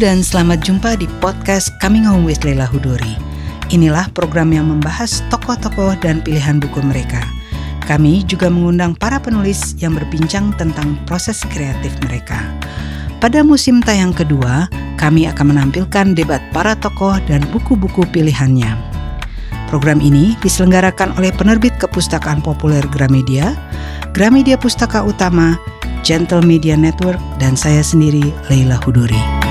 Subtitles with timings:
[0.00, 3.20] dan selamat jumpa di podcast Coming Home with Leila Hudori.
[3.68, 7.20] Inilah program yang membahas tokoh-tokoh dan pilihan buku mereka.
[7.84, 12.40] Kami juga mengundang para penulis yang berbincang tentang proses kreatif mereka.
[13.20, 18.72] Pada musim tayang kedua, kami akan menampilkan debat para tokoh dan buku-buku pilihannya.
[19.68, 23.52] Program ini diselenggarakan oleh penerbit kepustakaan populer Gramedia,
[24.16, 25.60] Gramedia Pustaka Utama,
[26.00, 29.49] Gentle Media Network, dan saya sendiri, Leila Hudori.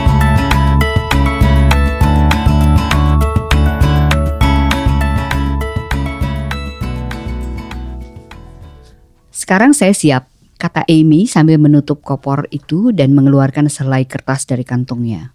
[9.50, 10.30] Sekarang saya siap,
[10.62, 15.34] kata Amy sambil menutup kopor itu dan mengeluarkan selai kertas dari kantongnya.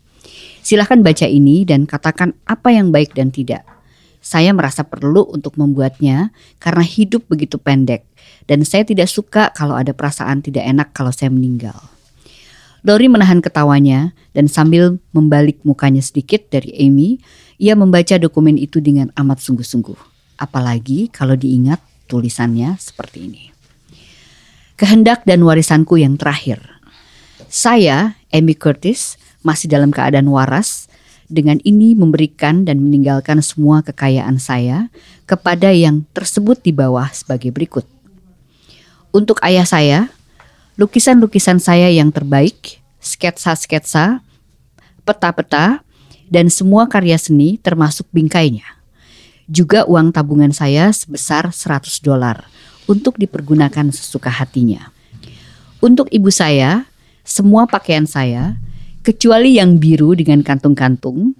[0.63, 3.67] Silahkan baca ini dan katakan apa yang baik dan tidak.
[4.23, 6.31] Saya merasa perlu untuk membuatnya
[6.63, 8.07] karena hidup begitu pendek
[8.47, 11.75] dan saya tidak suka kalau ada perasaan tidak enak kalau saya meninggal.
[12.87, 17.19] Lori menahan ketawanya dan sambil membalik mukanya sedikit dari Amy,
[17.59, 19.99] ia membaca dokumen itu dengan amat sungguh-sungguh.
[20.39, 23.54] Apalagi kalau diingat tulisannya seperti ini.
[24.85, 26.61] Kehendak dan warisanku yang terakhir.
[27.49, 30.93] Saya, Amy Curtis, masih dalam keadaan waras
[31.25, 34.93] dengan ini memberikan dan meninggalkan semua kekayaan saya
[35.25, 37.89] kepada yang tersebut di bawah sebagai berikut.
[39.09, 40.13] Untuk ayah saya,
[40.77, 44.21] lukisan-lukisan saya yang terbaik, sketsa-sketsa,
[45.09, 45.81] peta-peta,
[46.29, 48.69] dan semua karya seni termasuk bingkainya.
[49.49, 52.45] Juga uang tabungan saya sebesar 100 dolar
[52.85, 54.93] untuk dipergunakan sesuka hatinya.
[55.81, 56.89] Untuk ibu saya,
[57.25, 58.57] semua pakaian saya,
[59.05, 61.37] kecuali yang biru dengan kantung-kantung,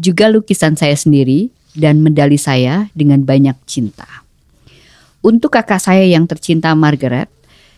[0.00, 4.08] juga lukisan saya sendiri dan medali saya dengan banyak cinta.
[5.22, 7.30] Untuk kakak saya yang tercinta Margaret,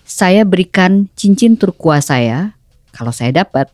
[0.07, 2.57] saya berikan cincin turkua saya,
[2.95, 3.69] kalau saya dapat,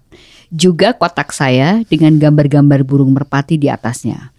[0.50, 4.34] juga kotak saya dengan gambar-gambar burung merpati di atasnya.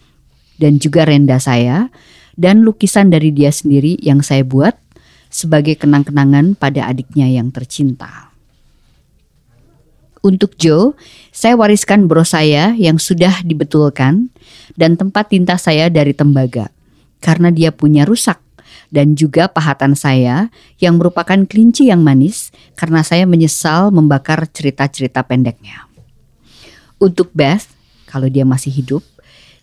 [0.60, 1.90] Dan juga renda saya
[2.36, 4.76] dan lukisan dari dia sendiri yang saya buat
[5.32, 8.30] sebagai kenang-kenangan pada adiknya yang tercinta.
[10.22, 10.94] Untuk Joe,
[11.34, 14.30] saya wariskan bros saya yang sudah dibetulkan
[14.78, 16.70] dan tempat tinta saya dari tembaga
[17.18, 18.38] karena dia punya rusak
[18.94, 25.90] dan juga pahatan saya yang merupakan kelinci yang manis karena saya menyesal membakar cerita-cerita pendeknya.
[27.02, 27.66] Untuk Beth,
[28.06, 29.02] kalau dia masih hidup,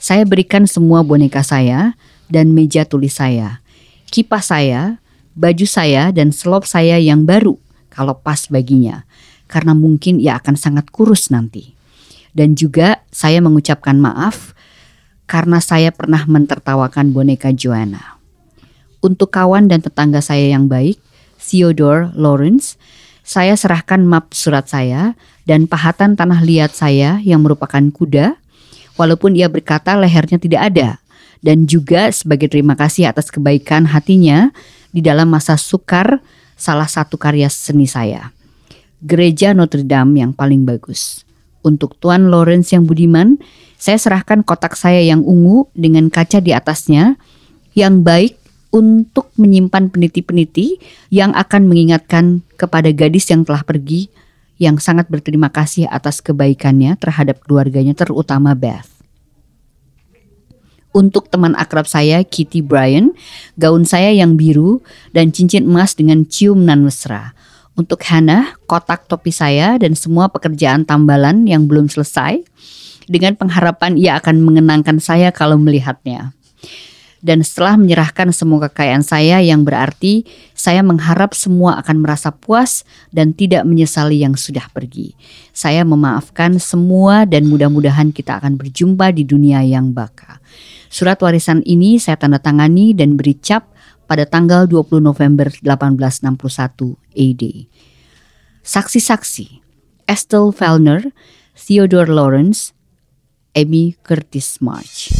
[0.00, 1.94] saya berikan semua boneka saya
[2.26, 3.62] dan meja tulis saya,
[4.10, 4.98] kipas saya,
[5.38, 7.54] baju saya dan selop saya yang baru
[7.94, 9.06] kalau pas baginya
[9.46, 11.78] karena mungkin ia akan sangat kurus nanti.
[12.34, 14.52] Dan juga saya mengucapkan maaf
[15.24, 18.20] karena saya pernah mentertawakan boneka Joanna.
[18.98, 21.00] Untuk kawan dan tetangga saya yang baik,
[21.38, 22.76] Theodore Lawrence,
[23.24, 25.16] saya serahkan map surat saya
[25.48, 28.36] dan pahatan tanah liat saya yang merupakan kuda,
[29.00, 30.88] walaupun ia berkata lehernya tidak ada.
[31.38, 34.50] Dan juga sebagai terima kasih atas kebaikan hatinya
[34.98, 36.18] di dalam masa sukar
[36.58, 38.34] salah satu karya seni saya
[39.02, 41.22] gereja Notre Dame yang paling bagus.
[41.62, 43.38] Untuk Tuan Lawrence yang budiman,
[43.78, 47.18] saya serahkan kotak saya yang ungu dengan kaca di atasnya
[47.78, 48.38] yang baik
[48.74, 54.10] untuk menyimpan peniti-peniti yang akan mengingatkan kepada gadis yang telah pergi
[54.58, 58.97] yang sangat berterima kasih atas kebaikannya terhadap keluarganya terutama Beth.
[60.96, 63.12] Untuk teman akrab saya Kitty Bryan,
[63.60, 64.80] gaun saya yang biru
[65.12, 67.36] dan cincin emas dengan cium nan mesra.
[67.78, 72.42] Untuk Hannah, kotak topi saya dan semua pekerjaan tambalan yang belum selesai
[73.06, 76.32] dengan pengharapan ia akan mengenangkan saya kalau melihatnya.
[77.18, 80.22] Dan setelah menyerahkan semua kekayaan saya yang berarti
[80.54, 85.18] saya mengharap semua akan merasa puas dan tidak menyesali yang sudah pergi.
[85.50, 90.37] Saya memaafkan semua dan mudah-mudahan kita akan berjumpa di dunia yang baka.
[90.88, 93.68] Surat warisan ini saya tanda tangani dan beri cap
[94.08, 97.44] pada tanggal 20 November 1861 AD.
[98.64, 99.46] Saksi-saksi
[100.08, 101.12] Estelle Fellner,
[101.52, 102.72] Theodore Lawrence,
[103.52, 105.12] Amy Curtis March.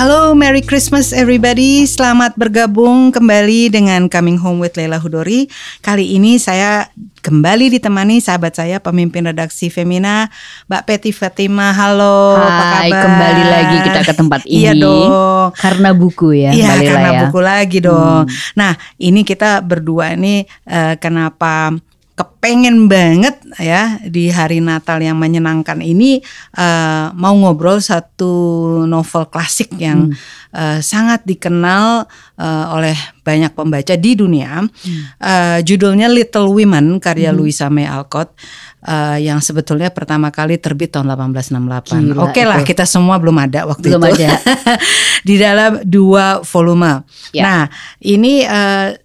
[0.00, 1.84] Halo, Merry Christmas everybody.
[1.84, 5.44] Selamat bergabung kembali dengan Coming Home with Leila Hudori.
[5.84, 6.88] Kali ini saya
[7.20, 10.32] kembali ditemani sahabat saya pemimpin redaksi Femina,
[10.72, 11.76] Mbak Peti Fatima.
[11.76, 13.02] Halo, Hai, apa kabar?
[13.04, 14.80] kembali lagi kita ke tempat iya ini.
[14.80, 15.52] Iya dong.
[15.60, 17.20] Karena buku ya, Iya, karena ya.
[17.28, 18.24] buku lagi dong.
[18.24, 18.56] Hmm.
[18.56, 21.76] Nah, ini kita berdua ini uh, kenapa
[22.20, 26.20] kepengen banget ya di hari Natal yang menyenangkan ini
[26.60, 30.52] uh, mau ngobrol satu novel klasik yang hmm.
[30.52, 32.04] uh, sangat dikenal
[32.36, 32.92] uh, oleh
[33.24, 34.60] banyak pembaca di dunia.
[34.60, 35.00] Hmm.
[35.16, 37.38] Uh, judulnya Little Women karya hmm.
[37.40, 38.36] Louisa May Alcott.
[38.80, 42.16] Uh, yang sebetulnya pertama kali terbit tahun 1868.
[42.16, 44.24] Oke okay lah, kita semua belum ada waktu belum itu.
[44.24, 44.40] ada.
[45.28, 47.04] di dalam dua volume.
[47.36, 47.44] Ya.
[47.44, 47.62] Nah,
[48.00, 48.96] ini uh,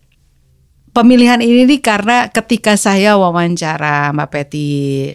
[0.96, 4.68] pemilihan ini nih karena ketika saya wawancara Mbak Peti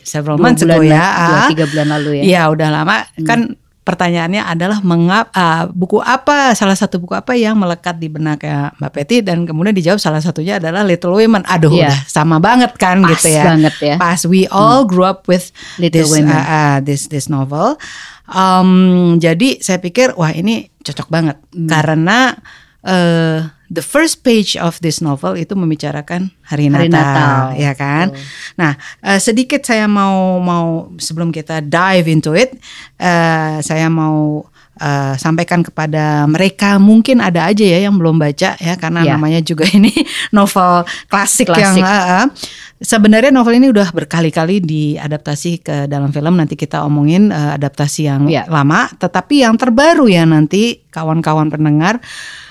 [0.05, 1.49] several dua months ago ya, dua, ah.
[1.49, 2.23] tiga bulan lalu ya.
[2.23, 3.25] Iya udah lama hmm.
[3.25, 3.41] kan
[3.81, 8.93] pertanyaannya adalah mengap uh, buku apa salah satu buku apa yang melekat di benaknya Mbak
[8.93, 11.49] Peti dan kemudian dijawab salah satunya adalah Little Women.
[11.49, 11.89] Aduh yeah.
[11.89, 13.45] udah sama banget kan Pas gitu ya.
[13.49, 13.97] banget ya.
[13.97, 14.89] Pas we all hmm.
[14.93, 15.49] grew up with
[15.81, 16.37] Little this Women.
[16.37, 17.81] Uh, uh, this this novel.
[18.31, 21.67] Um, jadi saya pikir wah ini cocok banget hmm.
[21.67, 22.37] karena
[22.85, 28.07] uh, the first page of this novel itu membicarakan hari, hari Natal, Natal, ya kan.
[28.11, 28.19] Oh.
[28.59, 28.73] Nah,
[29.07, 32.59] uh, sedikit saya mau mau sebelum kita dive into it,
[32.99, 34.51] uh, saya mau
[34.81, 39.15] uh, sampaikan kepada mereka mungkin ada aja ya yang belum baca ya karena yeah.
[39.15, 39.93] namanya juga ini
[40.33, 41.63] novel klasik, klasik.
[41.63, 42.25] yang uh, uh,
[42.81, 48.27] sebenarnya novel ini udah berkali-kali diadaptasi ke dalam film nanti kita omongin uh, adaptasi yang
[48.27, 48.49] yeah.
[48.49, 52.01] lama tetapi yang terbaru ya nanti kawan-kawan pendengar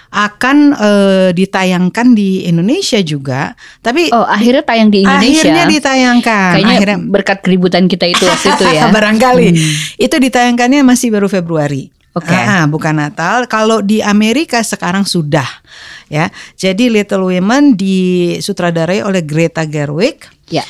[0.10, 3.54] akan uh, ditayangkan di Indonesia juga.
[3.86, 5.46] Tapi oh akhirnya tayang di Indonesia.
[5.46, 6.52] Akhirnya ditayangkan.
[6.58, 8.90] Kayaknya akhirnya berkat keributan kita itu waktu itu ya.
[8.96, 9.74] Barangkali hmm.
[10.02, 11.94] itu ditayangkannya masih baru Februari.
[12.18, 12.26] Oke.
[12.26, 12.42] Okay.
[12.42, 13.46] Ah, bukan Natal.
[13.46, 15.46] Kalau di Amerika sekarang sudah
[16.10, 16.34] ya.
[16.58, 20.26] Jadi Little Women disutradarai oleh Greta Gerwig.
[20.50, 20.66] Ya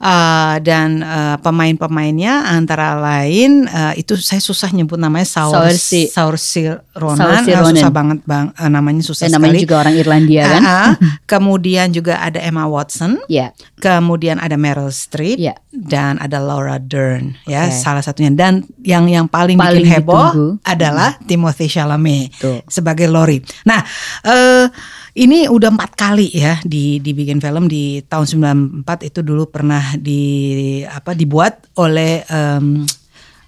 [0.00, 7.18] uh, dan uh, pemain-pemainnya antara lain uh, itu saya susah nyebut namanya Saoirse Saoirse Ronan,
[7.18, 7.74] Saoirse Ronan.
[7.74, 10.62] Uh, susah banget bang uh, namanya susah dan namanya juga orang Irlandia kan.
[10.62, 10.92] Uh, uh,
[11.32, 13.54] kemudian juga ada Emma Watson, yeah.
[13.78, 15.56] kemudian ada Meryl Streep yeah.
[15.70, 20.48] dan ada Laura Dern ya salah satunya dan yang yang paling, paling bikin heboh ditunggu.
[20.66, 21.24] adalah hmm.
[21.26, 22.60] Timothy Chalamet Tuh.
[22.68, 23.42] sebagai Laurie.
[23.66, 23.80] Nah.
[24.24, 24.68] Uh,
[25.14, 30.82] ini udah empat kali ya di dibikin film di tahun 94 itu dulu pernah di
[30.82, 32.82] apa dibuat oleh um,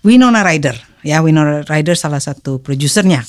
[0.07, 3.27] Winona Ryder ya Winona Ryder salah satu produsernya.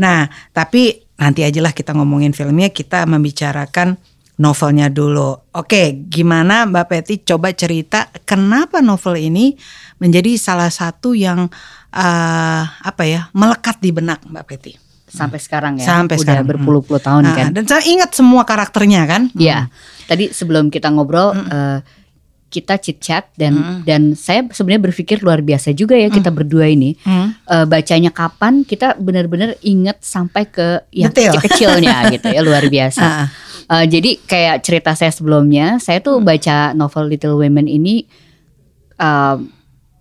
[0.00, 4.00] Nah tapi nanti aja lah kita ngomongin filmnya kita membicarakan
[4.40, 5.54] novelnya dulu.
[5.54, 9.54] Oke, gimana Mbak Peti coba cerita kenapa novel ini
[10.02, 11.46] menjadi salah satu yang
[11.94, 14.83] uh, apa ya melekat di benak Mbak Peti?
[15.14, 15.86] Sampai sekarang ya.
[15.86, 16.46] Sampai Udah sekarang.
[16.50, 17.50] berpuluh-puluh tahun nah, kan.
[17.54, 19.22] Dan saya ingat semua karakternya kan.
[19.38, 19.70] Iya.
[19.70, 20.06] Hmm.
[20.10, 21.48] Tadi sebelum kita ngobrol hmm.
[21.48, 21.78] uh,
[22.54, 23.78] kita chit chat dan hmm.
[23.82, 26.38] dan saya sebenarnya berpikir luar biasa juga ya kita hmm.
[26.38, 27.50] berdua ini hmm.
[27.50, 33.26] uh, bacanya kapan kita benar-benar ingat sampai ke yang kecil-kecilnya gitu ya luar biasa.
[33.64, 36.26] Uh, jadi kayak cerita saya sebelumnya, saya tuh hmm.
[36.26, 38.06] baca novel Little Women ini
[39.02, 39.40] uh,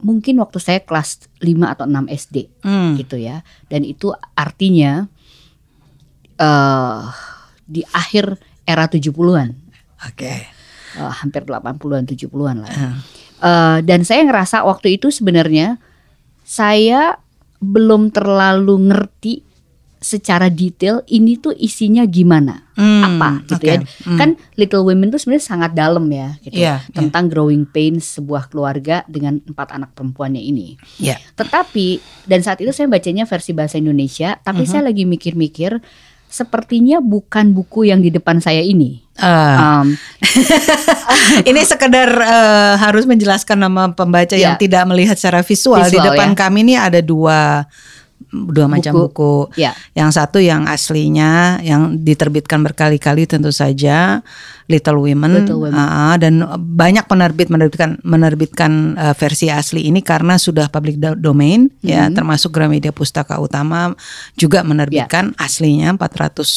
[0.03, 2.91] mungkin waktu saya kelas 5 atau 6 SD hmm.
[2.99, 3.41] gitu ya.
[3.71, 5.07] Dan itu artinya
[6.37, 7.09] uh,
[7.63, 9.49] di akhir era 70-an.
[10.03, 10.13] Oke.
[10.13, 10.39] Okay.
[10.93, 12.73] Uh, hampir 80-an 70-an lah.
[12.75, 12.95] Uh.
[13.43, 15.81] Uh, dan saya ngerasa waktu itu sebenarnya
[16.43, 17.17] saya
[17.63, 19.43] belum terlalu ngerti
[20.03, 23.79] secara detail ini tuh isinya gimana, hmm, apa gitu okay.
[23.79, 23.79] ya.
[24.03, 24.19] Hmm.
[24.19, 24.29] Kan
[24.59, 27.31] Little Women tuh sebenarnya sangat dalam ya, gitu yeah, tentang yeah.
[27.31, 30.75] growing pains sebuah keluarga dengan empat anak perempuannya ini.
[30.99, 31.23] Yeah.
[31.39, 34.71] Tetapi dan saat itu saya bacanya versi bahasa Indonesia, tapi uh -huh.
[34.75, 35.79] saya lagi mikir-mikir
[36.33, 39.05] sepertinya bukan buku yang di depan saya ini.
[39.21, 39.85] Uh.
[39.85, 39.87] Um,
[41.49, 44.51] ini sekedar uh, harus menjelaskan nama pembaca yeah.
[44.51, 45.77] yang tidak melihat secara visual.
[45.77, 46.37] visual di depan ya.
[46.41, 47.69] kami ini ada dua
[48.33, 48.73] dua buku.
[48.73, 49.35] macam buku.
[49.55, 49.77] Ya.
[49.93, 54.25] Yang satu yang aslinya yang diterbitkan berkali-kali tentu saja
[54.71, 55.75] Little Women, Little Women.
[55.77, 61.83] Uh, dan banyak penerbit menerbitkan menerbitkan uh, versi asli ini karena sudah public domain mm
[61.83, 61.87] -hmm.
[61.87, 62.15] ya mm-hmm.
[62.15, 63.91] termasuk Gramedia Pustaka Utama
[64.39, 65.45] juga menerbitkan yeah.
[65.45, 66.47] aslinya 400 uh,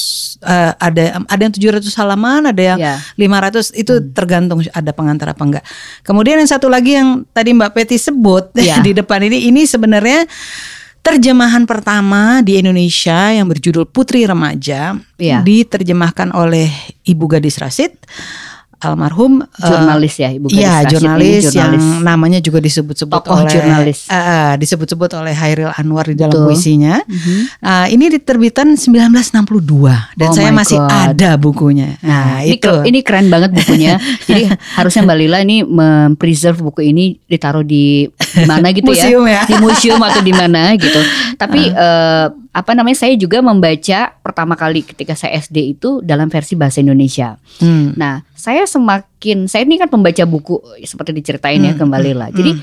[0.46, 2.98] eh, ada ada yang 700 halaman, ada yang yeah.
[3.18, 4.04] 500 itu mm.
[4.14, 5.64] tergantung ada pengantar apa enggak.
[6.06, 8.78] Kemudian yang satu lagi yang tadi Mbak Peti sebut yeah.
[8.86, 10.24] di depan ini ini sebenarnya
[11.06, 15.38] terjemahan pertama di Indonesia yang berjudul Putri Remaja ya.
[15.38, 16.66] diterjemahkan oleh
[17.06, 17.94] Ibu Gadis Rasid
[18.80, 23.98] almarhum eh, jurnalis uh, ya ibu Iya jurnalis, jurnalis yang namanya juga disebut-sebut oleh jurnalis
[24.12, 26.52] uh, disebut-sebut oleh Hairil Anwar di dalam Betul.
[26.52, 27.00] puisinya.
[27.04, 27.40] Uh -huh.
[27.64, 30.92] uh, ini diterbitan 1962 dan oh saya masih God.
[30.92, 31.96] ada bukunya.
[32.04, 33.96] Nah, nah itu ini, keren banget bukunya.
[34.28, 38.08] Jadi harusnya Mbak Lila ini mempreserve buku ini ditaruh di
[38.44, 39.42] mana gitu museum ya.
[39.44, 39.48] ya.
[39.48, 41.00] Di museum atau di mana gitu.
[41.40, 41.78] Tapi uh.
[41.86, 46.80] Uh, apa namanya saya juga membaca pertama kali ketika saya SD itu dalam versi bahasa
[46.80, 47.36] Indonesia.
[47.60, 47.92] Hmm.
[48.00, 52.28] Nah, saya semakin saya ini kan pembaca buku seperti diceritain ya Hmm, kembali hmm, lah.
[52.32, 52.56] Jadi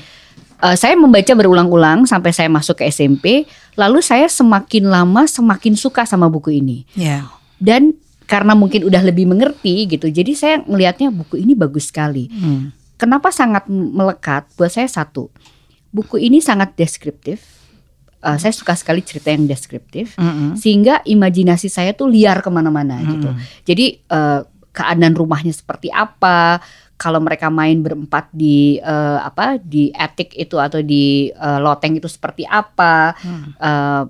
[0.66, 3.46] eh, saya membaca berulang-ulang sampai saya masuk ke SMP,
[3.78, 6.82] lalu saya semakin lama semakin suka sama buku ini.
[6.98, 7.30] Ya.
[7.62, 7.94] Dan
[8.26, 12.26] karena mungkin udah lebih mengerti gitu, jadi saya ngelihatnya buku ini bagus sekali.
[12.34, 12.74] Hmm.
[12.98, 14.50] Kenapa sangat melekat?
[14.58, 15.30] Buat saya satu,
[15.94, 17.53] buku ini sangat deskriptif.
[18.24, 20.56] Eh, saya suka sekali cerita yang deskriptif Mm-mm.
[20.56, 23.28] sehingga imajinasi saya tuh liar ke mana-mana gitu.
[23.68, 24.40] Jadi eh,
[24.72, 26.56] keadaan rumahnya seperti apa,
[26.96, 32.08] kalau mereka main berempat di eh, apa di attic itu atau di eh, loteng itu
[32.08, 33.12] seperti apa,
[33.60, 34.02] eh,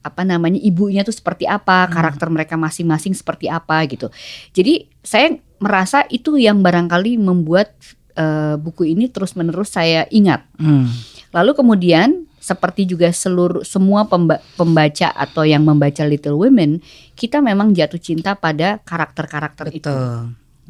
[0.00, 4.14] apa namanya ibunya tuh seperti apa, karakter mereka masing-masing seperti apa gitu.
[4.54, 7.74] Jadi saya merasa itu yang barangkali membuat
[8.14, 10.46] eh, buku ini terus-menerus saya ingat.
[10.54, 10.86] Hmm.
[11.34, 16.82] Lalu kemudian seperti juga seluruh semua pemba- pembaca atau yang membaca Little Women,
[17.14, 19.94] kita memang jatuh cinta pada karakter-karakter itu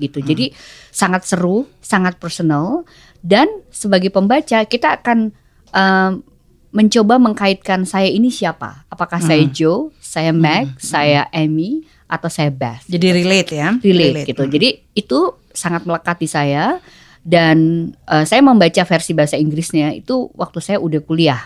[0.01, 0.21] gitu.
[0.21, 0.53] Jadi
[0.93, 2.85] sangat seru, sangat personal
[3.25, 5.33] dan sebagai pembaca kita akan
[5.73, 6.25] um,
[6.71, 8.87] mencoba mengkaitkan saya ini siapa?
[8.89, 12.87] Apakah saya Joe, saya Meg, saya Amy atau saya Beth?
[12.87, 13.75] Jadi relate ya.
[13.77, 14.43] relate, gitu.
[14.47, 14.53] Hmm.
[14.53, 15.19] Jadi itu
[15.51, 16.79] sangat melekat di saya
[17.21, 21.43] dan eh, saya membaca versi bahasa Inggrisnya itu waktu saya udah kuliah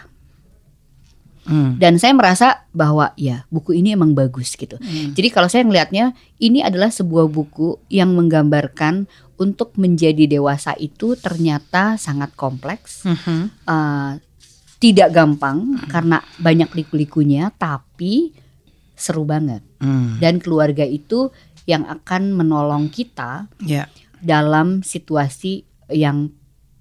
[1.44, 1.76] Hmm.
[1.76, 4.80] dan saya merasa bahwa ya buku ini emang bagus gitu.
[4.80, 5.12] Hmm.
[5.12, 9.04] Jadi kalau saya ngelihatnya ini adalah sebuah buku yang menggambarkan
[9.36, 13.50] untuk menjadi dewasa itu ternyata sangat kompleks, Mhm.
[13.68, 14.12] eh,
[14.80, 18.32] tidak gampang karena banyak liku-likunya, tapi
[18.94, 19.60] seru banget.
[19.80, 20.16] Hmm.
[20.22, 21.28] Dan keluarga itu
[21.64, 23.88] yang akan menolong kita Ya.
[24.20, 26.32] dalam situasi yang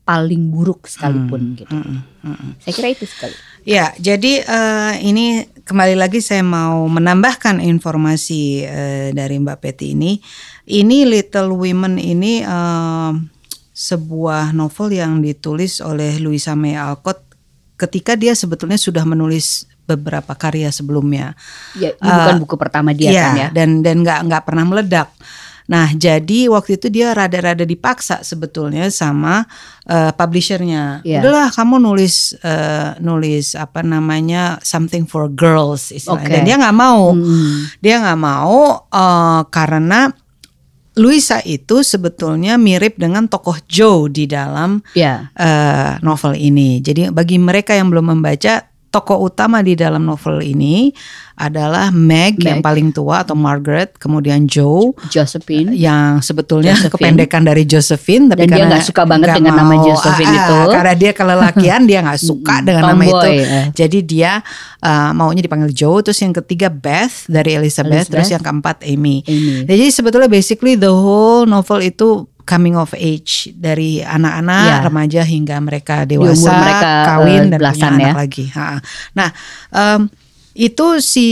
[0.04, 1.72] paling buruk sekalipun gitu.
[1.72, 2.04] Mm-mm.
[2.28, 2.52] Mm-mm.
[2.60, 3.36] Saya kira itu sekali.
[3.64, 10.20] Ya, jadi eh, ini kembali lagi saya mau menambahkan informasi eh, dari Mbak Peti ini.
[10.68, 13.12] Ini Little Women ini eh,
[13.74, 17.24] sebuah novel yang ditulis oleh Louisa May Alcott
[17.80, 21.36] ketika dia sebetulnya sudah menulis beberapa karya sebelumnya.
[21.76, 23.48] Ya, ini bukan buku pertama dia Iya, kan ya.
[23.52, 25.10] dan dan nggak nggak pernah meledak.
[25.64, 29.48] Nah, jadi waktu itu dia rada-rada dipaksa sebetulnya sama
[29.88, 31.06] eh, publishernya.
[31.08, 31.24] Iya.
[31.24, 36.28] Udahlah, kamu nulis eh, nulis apa namanya something for girls istilahnya.
[36.28, 36.34] Oke.
[36.36, 37.16] Dan dia nggak mau.
[37.16, 37.72] Hmm.
[37.80, 40.12] Dia nggak mau eh, karena
[40.94, 46.86] Luisa itu sebetulnya mirip dengan tokoh Joe di dalam Ya, eh, novel ini.
[46.86, 48.62] Jadi bagi mereka yang belum membaca,
[48.94, 50.94] tokoh utama di dalam novel ini
[51.34, 52.66] adalah Meg, yang Meg.
[52.66, 55.74] paling tua atau Margaret, kemudian Joe Josephine.
[55.74, 56.94] yang sebetulnya Josephine.
[57.18, 60.30] kependekan dari Josephine, tapi Dan dia karena nggak suka banget nggak dengan nama mau, Josephine
[60.30, 60.60] ah, itu.
[60.70, 63.10] Karena dia kelelakian, dia nggak suka dengan nama itu.
[63.18, 63.66] tomboy, eh.
[63.74, 64.32] Jadi dia
[64.78, 66.06] eh, maunya dipanggil Joe.
[66.06, 68.14] Terus yang ketiga Beth dari Elizabeth, Elizabeth.
[68.14, 69.26] terus yang keempat Amy.
[69.26, 69.66] Ini.
[69.66, 74.78] Jadi sebetulnya basically the whole novel itu coming of age dari anak-anak, Ya.
[74.84, 78.14] remaja hingga mereka Di dewasa, umur mereka, kawin eh, dan punya belasan anak ya.
[78.14, 78.46] lagi.
[78.52, 78.66] Ha.
[79.14, 79.30] Nah,
[79.72, 80.02] em,
[80.54, 81.28] itu si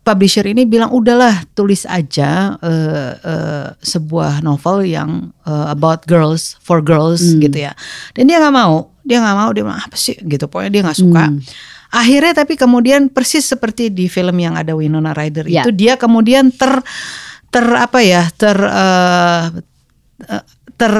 [0.00, 5.10] publisher ini bilang udahlah tulis aja eh, eh, sebuah novel yang
[5.42, 7.40] eh, about girls for girls Hmm.
[7.40, 7.72] gitu ya.
[8.12, 10.46] Dan dia nggak mau, dia nggak mau, dia bilang apa sih gitu.
[10.46, 11.24] Pokoknya dia nggak suka.
[11.28, 11.40] Hmm.
[11.88, 15.62] Akhirnya tapi kemudian persis seperti di film yang ada Winona Ryder Ya.
[15.62, 16.82] itu dia kemudian ter
[17.48, 19.44] ter apa ya ter eh,
[20.24, 20.92] eh, ter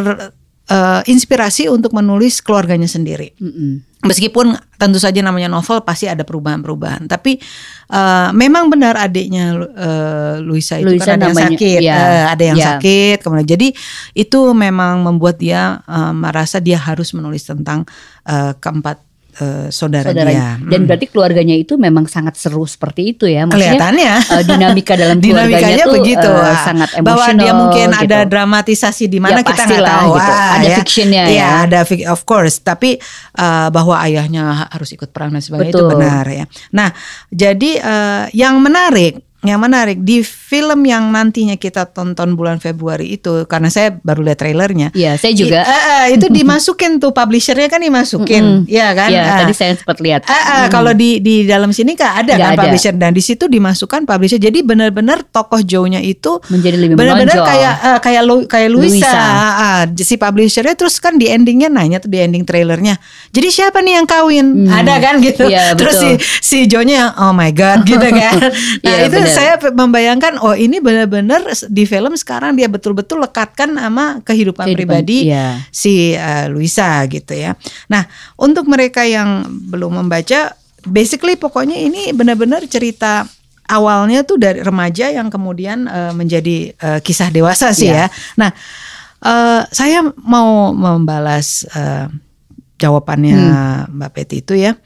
[0.68, 3.32] eh, inspirasi untuk menulis keluarganya sendiri.
[3.40, 3.96] Mm-mm.
[4.04, 7.40] Meskipun tentu saja namanya novel pasti ada perubahan-perubahan, tapi
[7.88, 12.24] eh, memang benar adiknya eh, Luisa itu Luisa kan ada yang namanya, sakit, ya, eh,
[12.28, 12.66] ada yang ya.
[12.76, 13.68] sakit, kemudian jadi
[14.12, 17.88] itu memang membuat dia eh, merasa dia harus menulis tentang
[18.28, 19.00] eh, keempat
[19.34, 20.58] eh, saudara Saudaranya.
[20.58, 20.70] dia.
[20.70, 20.86] Dan Mm.
[20.86, 23.44] berarti keluarganya itu memang sangat seru seperti itu ya.
[23.44, 26.56] Maksudnya kelihatannya eh, dinamika dalam keluarganya dinamikanya tuh begitu ah.
[26.62, 28.04] sangat emosional bahwa dia mungkin gitu.
[28.04, 30.30] ada dramatisasi di mana Ya, kita nggak tahu gitu.
[30.30, 30.76] Ah, Ada ya.
[30.78, 31.48] fictionnya Iya, ya.
[31.66, 32.96] ada of course tapi
[33.34, 35.90] eh, bahwa ayahnya harus ikut perang dan sebagainya itu Betul.
[35.94, 36.88] benar ya nah
[37.28, 43.44] jadi eh, yang menarik yang menarik di film yang nantinya kita tonton bulan Februari itu
[43.44, 45.60] karena saya baru lihat trailernya Iya, saya juga.
[45.60, 48.66] I- eh, eh, itu dimasukin tuh publishernya kan dimasukin Mm-mm.
[48.66, 49.38] ya kan Iya, Ah.
[49.38, 50.24] tadi saya sempat lihat.
[50.24, 52.62] Ah, ah, kalau di di dalam sini kan ada Nggak kan ada.
[52.62, 54.38] publisher dan di situ dimasukkan publisher.
[54.38, 59.04] Jadi benar-benar tokoh Joe-nya itu menjadi lebih benar-benar kayak eh, kayak Lu- kayak Luisa.
[59.04, 59.20] Luisa.
[59.54, 62.96] Ah, si publishernya terus kan di endingnya nanya tuh di ending trailernya.
[63.28, 64.46] Jadi siapa nih yang kawin?
[64.64, 64.72] Hmm.
[64.72, 65.44] Ada kan gitu.
[65.44, 66.40] Iya, terus si betul.
[66.40, 68.34] si Joe-nya oh my god gitu kan.
[68.80, 69.33] nah, Iya, itu benar.
[69.34, 75.28] Saya membayangkan oh ini benar-benar di film sekarang dia betul-betul lekatkan sama kehidupan, Kehidupan, pribadi
[75.34, 75.58] iya.
[75.68, 77.58] si uh, Luisa gitu ya.
[77.90, 78.06] Nah,
[78.38, 80.54] untuk mereka yang belum membaca
[80.86, 83.24] basically pokoknya ini benar-benar cerita
[83.64, 88.06] awalnya tuh dari remaja yang kemudian uh, menjadi uh, kisah dewasa sih Iya.
[88.06, 88.06] ya.
[88.36, 88.50] Nah,
[89.24, 92.12] uh, saya mau membalas uh,
[92.76, 93.96] jawabannya Hmm.
[93.96, 94.76] Mbak Peti itu ya.
[94.76, 94.78] Uh,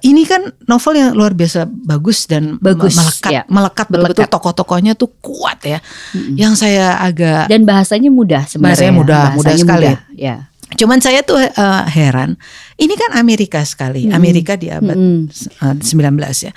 [0.00, 3.42] ini kan novel yang luar biasa bagus dan Bagus, melekat, ya.
[3.48, 5.80] melekat betul-betul tokoh-tokohnya tuh kuat ya.
[6.12, 8.76] Yang saya agak Dan bahasanya mudah sebenarnya.
[8.76, 9.86] Bahasanya mudah, mudah Bahasanya sekali.
[9.88, 10.36] mudah, Ya.
[10.74, 11.50] Cuman saya tuh eh,
[11.88, 12.34] heran,
[12.76, 15.30] ini kan Amerika sekali, Amerika di abad Mm-mm.
[15.30, 16.52] eh, 19 ya.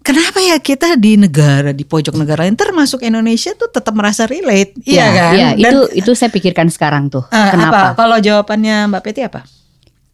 [0.00, 4.78] Kenapa ya kita di negara di pojok negara lain termasuk Indonesia tuh tetap merasa relate,
[4.84, 5.32] iya Ya, kan?
[5.34, 7.26] ya, Dan, itu itu saya pikirkan sekarang tuh.
[7.26, 7.90] eh, Kenapa?
[7.90, 7.98] apa?
[7.98, 9.42] Kalau jawabannya Mbak Peti apa?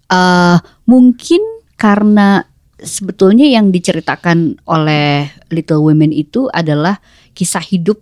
[0.06, 1.42] Eh, mungkin
[1.82, 2.46] karena
[2.78, 7.02] sebetulnya yang diceritakan oleh Little Women itu adalah
[7.34, 7.98] kisah hidup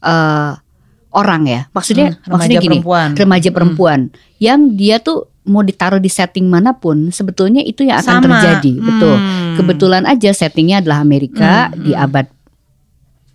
[0.00, 0.52] eh,
[1.12, 1.60] orang ya.
[1.76, 3.08] Maksudnya Hmm, maksudnya remaja gini, perempuan.
[3.12, 4.00] remaja perempuan
[4.40, 8.28] yang dia tuh mau ditaruh di setting mana pun sebetulnya itu yang akan Sama.
[8.40, 9.16] terjadi, betul.
[9.18, 9.54] Hmm.
[9.60, 12.00] Kebetulan aja settingnya adalah Amerika Hmm, di hmm.
[12.00, 12.26] abad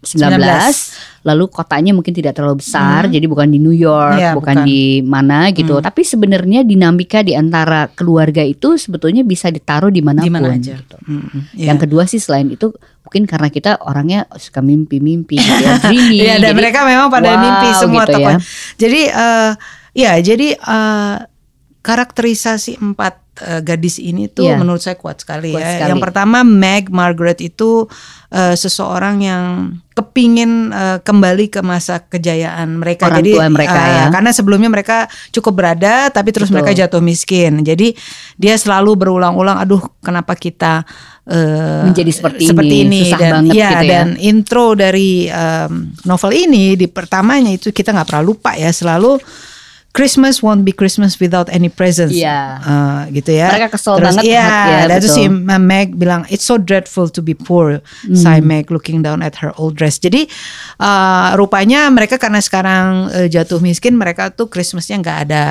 [0.02, 3.12] 19, lalu kotanya mungkin tidak terlalu besar, Hmm.
[3.12, 4.66] jadi bukan di New York, Iya, bukan, bukan.
[4.66, 5.76] di mana gitu.
[5.76, 5.84] Hmm.
[5.84, 10.80] Tapi sebenarnya dinamika di antara keluarga itu sebetulnya bisa ditaruh di mana aja?
[10.80, 10.96] gitu.
[11.04, 11.76] Mm-mm, iya.
[11.76, 12.72] Yang kedua sih selain itu
[13.04, 16.24] mungkin karena kita orangnya suka mimpi-mimpi gitu ya, dreamy.
[16.24, 18.36] Iya, dan jadi- mereka memang pada wow, mimpi semua gitu ya.
[18.78, 19.52] Jadi eh
[19.92, 21.16] ya, jadi eh,
[21.82, 24.58] karakterisasi empat eh, gadis ini tuh Iya.
[24.58, 25.70] menurut saya kuat sekali Kuat ya.
[25.78, 25.90] sekali.
[25.94, 27.86] Yang pertama Meg Margaret itu
[28.30, 29.44] eh, seseorang yang
[29.94, 33.10] kepingin eh, kembali ke masa kejayaan mereka.
[33.10, 34.06] Orang Jadi tua mereka eh, ya.
[34.14, 34.98] karena sebelumnya mereka
[35.32, 36.62] cukup berada, tapi terus Betul.
[36.64, 37.66] mereka jatuh miskin.
[37.66, 37.98] Jadi
[38.38, 40.86] dia selalu berulang-ulang, aduh kenapa kita
[41.28, 43.92] eh, Menjadi seperti seperti ini, ini susah dan banget ya, gitu ya.
[43.92, 45.72] dan intro dari um,
[46.08, 49.20] novel ini di pertamanya itu kita nggak pernah lupa ya selalu
[49.98, 52.14] Christmas won't be Christmas without any presents.
[52.14, 52.62] Iya.
[52.62, 53.50] Uh, gitu ya.
[53.50, 55.26] Mereka kesel Terus, banget, Iya, ya, dan terus si.
[55.58, 57.82] Meg bilang it's so dreadful to be poor.
[58.06, 58.14] Hmm.
[58.14, 59.98] Sigh Meg looking down at her old dress.
[59.98, 60.30] Jadi
[60.78, 65.44] uh, rupanya mereka karena sekarang uh, jatuh miskin, mereka tuh Christmasnya nggak ada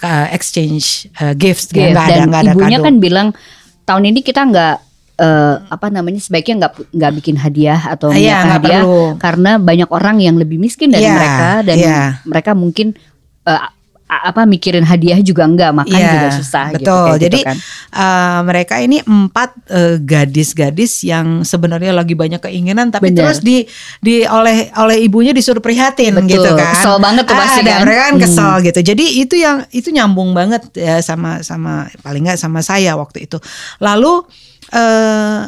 [0.00, 1.92] uh, exchange uh, gifts, Gift.
[1.92, 2.86] nggak ada Dan nggak ada ibunya kado.
[2.88, 3.28] kan bilang
[3.82, 4.76] tahun ini kita nggak
[5.18, 9.02] eh, apa namanya sebaiknya nggak nggak bikin hadiah atau Iya, menyiapkan nggak hadiah perlu.
[9.18, 12.00] karena banyak orang yang lebih miskin dari Iya, mereka dan iya.
[12.24, 12.94] mereka mungkin
[13.42, 13.74] a-
[14.20, 17.06] apa mikirin hadiah juga enggak makan Iya, juga susah gitu, betul.
[17.08, 17.56] gitu Jadi kan.
[17.94, 23.32] uh, mereka ini empat uh, gadis-gadis yang sebenarnya lagi banyak keinginan, tapi Bener.
[23.32, 23.64] terus di
[23.98, 26.74] di oleh oleh ibunya disuruh prihatin Betul, gitu kan.
[26.76, 27.80] kesel banget tuh pasti ada, kan.
[27.88, 28.22] Mereka kan Hmm.
[28.22, 28.80] kesel gitu.
[28.82, 33.38] Jadi itu yang itu nyambung banget ya sama sama paling nggak sama saya waktu itu.
[33.78, 34.26] Lalu
[34.72, 35.40] uh,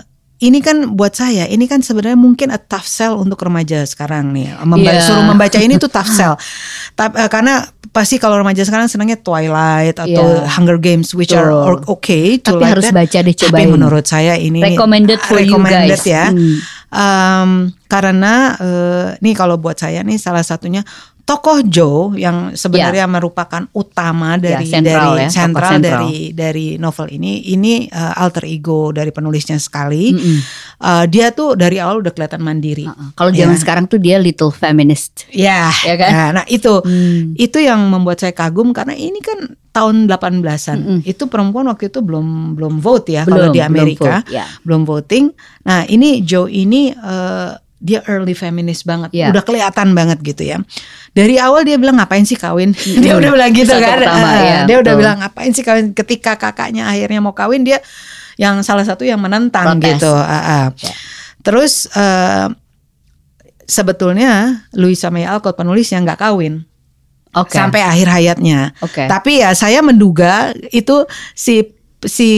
[0.45, 4.53] ini kan buat saya, ini kan sebenarnya mungkin a tough sell untuk remaja sekarang nih.
[4.61, 5.01] Memba- Iya.
[5.01, 6.37] Suruh membaca ini tuh tough sell.
[6.93, 10.51] Tapi eh, karena pasti kalau remaja sekarang senangnya Twilight atau Iya.
[10.51, 11.65] Hunger Games which are Betul.
[11.65, 12.95] or- okay to Tapi like harus that.
[12.95, 13.69] baca deh, Tapi cobain.
[13.71, 16.05] menurut saya ini Recommended for you recommended guys.
[16.05, 16.29] ya.
[16.29, 16.57] Hmm.
[16.91, 17.51] Um,
[17.87, 20.83] karena eh, nih kalau buat saya nih salah satunya
[21.25, 27.09] tokoh Joe yang sebenarnya merupakan utama dari Ya, sentral dari ya, sentral dari dari novel
[27.11, 30.13] ini ini eh, alter ego dari penulisnya sekali.
[30.13, 30.39] Mm-mm.
[30.79, 32.85] Eh, dia tuh dari awal udah kelihatan mandiri.
[32.85, 33.17] Uh-uh.
[33.17, 33.61] Kalau zaman Ya.
[33.61, 35.25] sekarang tuh dia little feminist.
[35.29, 36.11] Ya, Ya kan?
[36.11, 37.33] Nah, nah, itu Hmm.
[37.35, 40.79] itu yang membuat saya kagum karena ini kan tahun 18-an.
[40.79, 41.01] Mm-mm.
[41.03, 44.21] Itu perempuan waktu itu belum belum vote ya Belum, kalau di belum Amerika.
[44.21, 44.45] vote, ya.
[44.61, 45.25] Belum voting.
[45.65, 47.51] Nah, ini Joe ini eh,
[47.85, 49.13] dia early feminist banget.
[49.13, 49.29] Ya.
[49.29, 50.57] Udah kelihatan banget gitu ya.
[51.13, 52.73] Dari awal dia bilang ngapain sih kawin?
[53.05, 54.01] dia udah bilang gitu Satu kan.
[54.01, 55.01] pertama, Eh, ya, dia udah betul.
[55.05, 57.85] bilang ngapain sih kawin ketika kakaknya akhirnya mau kawin dia
[58.41, 60.01] yang salah satu yang menentang Protes.
[60.01, 60.11] gitu.
[60.11, 60.65] Ah, ah.
[60.75, 60.93] Ya.
[61.45, 62.49] Terus eh,
[63.65, 66.65] sebetulnya Louisa May Alcott penulis yang nggak kawin
[67.33, 67.53] Oke.
[67.53, 68.73] sampai akhir hayatnya.
[68.81, 69.05] Oke.
[69.05, 71.69] Tapi ya saya menduga itu si
[72.05, 72.31] si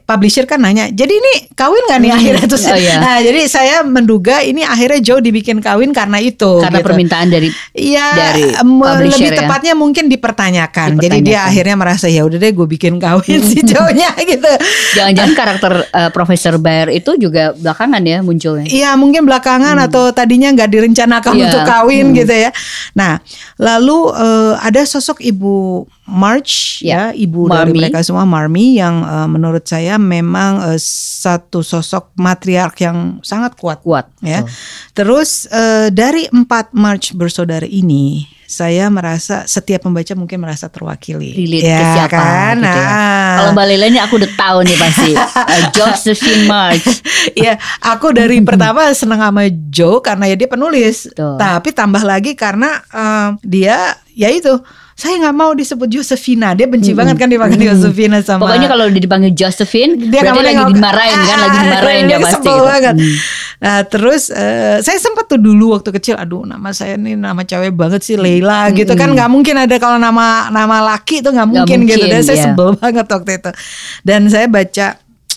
[0.00, 2.18] publisher kan nanya, jadi ini kawin gak nih Hmm.
[2.18, 2.64] akhirnya terus.
[2.64, 2.96] Oh, iya.
[2.96, 6.58] Nah, jadi saya menduga ini akhirnya Joe dibikin kawin karena itu.
[6.58, 6.86] Karena gitu.
[6.86, 9.38] permintaan dari Iya, dari publisher lebih ya.
[9.40, 10.88] tepatnya mungkin dipertanyakan.
[10.96, 11.48] Jadi dia Dipertanyakan.
[11.48, 14.50] akhirnya merasa ya udah deh gue bikin kawin si Joe-nya gitu.
[14.92, 18.66] jangan-jangan karakter eh, Profesor Bayer itu juga belakangan ya munculnya.
[18.66, 21.38] Iya mungkin belakangan atau tadinya nggak direncanakan Hmm.
[21.38, 21.46] Iya.
[21.46, 22.16] untuk kawin Hmm.
[22.16, 22.50] gitu ya.
[22.92, 23.18] Nah
[23.56, 27.80] lalu eh, ada sosok ibu March ya, Ya, ibu dari Marmee.
[27.80, 33.80] mereka semua Marmie yang eh, menurut saya memang eh, satu sosok matriark yang sangat kuat
[33.80, 34.12] Kuat.
[34.20, 34.44] ya.
[34.44, 34.52] Betul.
[34.92, 41.32] Terus eh, dari empat March bersaudara ini saya merasa setiap pembaca mungkin merasa terwakili.
[41.32, 42.56] Relate ya, ke siapa kan?
[42.60, 42.86] gitu ya.
[42.86, 43.34] Nah.
[43.40, 45.12] Kalau Mbak Lela ini aku udah tahu nih pasti.
[45.44, 47.04] Uh, Josephine March.
[47.36, 51.06] Iya, aku dari pertama seneng sama Joe karena ya dia penulis.
[51.12, 51.36] Betul.
[51.36, 54.50] Tapi tambah lagi karena eh, dia ya itu
[54.94, 56.54] saya nggak mau disebut Josephina.
[56.54, 56.98] Dia benci Mm-mm.
[57.02, 57.70] banget kan dipanggil Mm-mm.
[57.74, 58.46] Josephina sama.
[58.46, 60.70] Pokoknya kalau udah dipanggil Josephine, Dia berarti lagi ngomong.
[60.72, 62.32] dimarahin kan, lagi Ah, dimarahin dia pasti.
[62.32, 62.64] sebel gitu.
[62.64, 62.94] banget.
[62.94, 63.14] Hmm.
[63.56, 67.72] Nah, terus eh, saya sempat tuh dulu waktu kecil, aduh nama saya nih nama cewek
[67.72, 71.78] banget sih Leila gitu kan nggak mungkin ada kalau nama nama laki itu nggak mungkin,
[71.82, 71.96] gitu.
[71.96, 72.44] mungkin, Dan saya iya.
[72.46, 73.50] sebel banget waktu itu.
[74.00, 74.86] Dan saya baca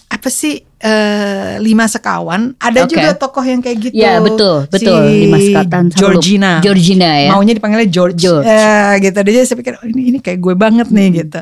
[0.07, 2.93] apa sih eh, lima sekawan ada Oke.
[2.93, 3.95] juga tokoh yang kayak gitu.
[3.97, 5.01] Ya betul, betul.
[5.09, 5.83] Si Lima sekatan.
[5.89, 6.01] Saya lupa.
[6.01, 6.51] Georgina.
[6.61, 7.29] Georgina ya.
[7.33, 8.21] Maunya dipanggilnya George.
[8.21, 8.45] George.
[8.45, 9.17] Ya, gitu.
[9.17, 11.39] Jadi saya pikir oh, ini ini kayak gue banget nih gitu.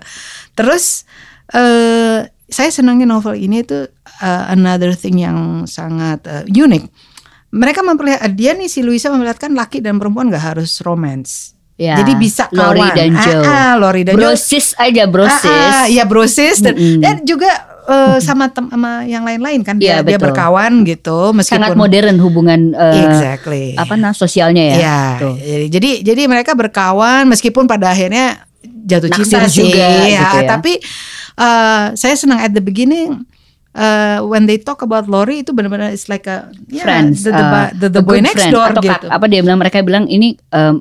[0.55, 1.03] Terus
[1.51, 3.91] eh saya senangnya novel ini tuh
[4.23, 6.83] eh, another thing yang sangat eh, unik.
[7.55, 11.55] Mereka memperlihat dia nih si Luisa memperlihatkan laki dan perempuan gak harus romance.
[11.75, 12.71] Ya, Jadi bisa kawan.
[12.71, 13.43] Lori dan Joe.
[13.43, 14.31] Ah, ah, Lori dan Joe.
[14.31, 15.51] brosis aja brosis.
[15.51, 17.03] Ah, ah, ya brosis dan, Mm-mm.
[17.03, 17.51] dan juga
[17.85, 20.29] eh, sama tem sama yang lain-lain kan dia, Iya, dia betul.
[20.29, 23.77] berkawan gitu meskipun Sangat modern hubungan eh, Exactly.
[23.77, 24.77] apa nah sosialnya ya.
[24.77, 25.35] Ya, Tuh.
[25.69, 30.49] jadi jadi mereka berkawan meskipun pada akhirnya jatuh Naksir cinta sih, juga, ya, gitu ya.
[30.49, 30.73] Tapi
[31.35, 33.25] uh, saya senang at the beginning.
[33.75, 37.43] Uh, when they talk about Lori itu benar-benar it's like a yeah, friends, the, the,
[37.43, 38.55] uh, the, the boy next friend.
[38.55, 39.03] door Atau gitu.
[39.03, 40.79] kak- apa dia bilang mereka bilang ini um,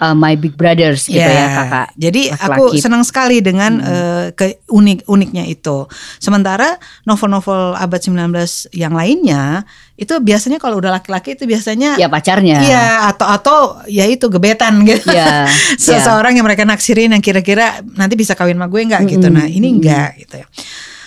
[0.00, 1.88] uh, my big brothers gitu ya kakak.
[1.96, 2.52] Jadi laki-laki.
[2.52, 5.88] aku senang sekali dengan eh, ke unik uniknya itu.
[6.20, 6.76] Sementara
[7.08, 9.64] novel-novel abad 19 yang lainnya
[9.96, 12.58] itu biasanya kalau udah laki-laki itu biasanya ya pacarnya.
[12.60, 15.12] Iya atau atau ya itu gebetan gitu.
[15.12, 15.48] Iya,
[15.80, 19.26] Seseorang yang mereka naksirin yang kira-kira nanti bisa kawin sama gue nggak gitu.
[19.32, 20.48] Nah ini enggak gitu ya.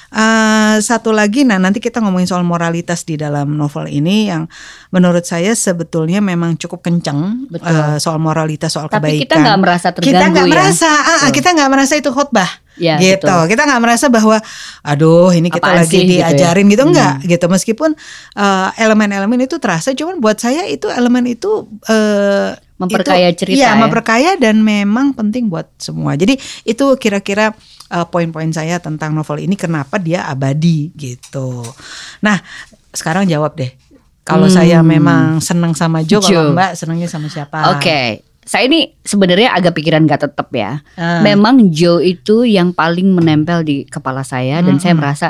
[0.10, 4.50] Eh, satu lagi, nah nanti kita ngomongin soal moralitas di dalam novel ini yang
[4.90, 7.70] menurut saya sebetulnya memang cukup kencang Betul.
[7.70, 9.22] eh, soal moralitas soal Tapi kebaikan.
[9.22, 10.54] kita nggak merasa Kita terganggu nggak ya.
[10.58, 12.50] merasa, ah, kita nggak merasa itu khotbah.
[12.80, 13.28] Ya, gitu.
[13.28, 13.44] betul.
[13.54, 14.38] Kita nggak merasa bahwa,
[14.82, 16.32] aduh ini kita Apaan lagi sih, gitu ya.
[16.34, 17.46] diajarin gitu, enggak gitu.
[17.46, 17.90] Meskipun
[18.34, 23.70] eh, elemen-elemen itu terasa, cuman buat saya itu elemen itu eh, Memperkaya itu- cerita Iya,
[23.70, 23.78] ya.
[23.78, 26.16] memperkaya dan memang penting buat semua.
[26.16, 27.52] Jadi itu kira-kira
[27.90, 31.66] eh, poin-poin saya tentang novel ini kenapa dia abadi gitu.
[32.22, 32.38] Nah,
[32.90, 33.74] sekarang jawab deh.
[34.22, 34.56] Kalau Hmm.
[34.56, 36.30] saya memang senang sama Jo, Jo.
[36.46, 37.74] kalau Mbak senangnya sama siapa?
[37.74, 38.22] Oke.
[38.46, 40.82] Saya ini sebenarnya agak pikiran gak tetap ya.
[40.94, 41.22] Ah.
[41.22, 45.28] Memang Joe itu yang paling menempel di kepala saya dan saya merasa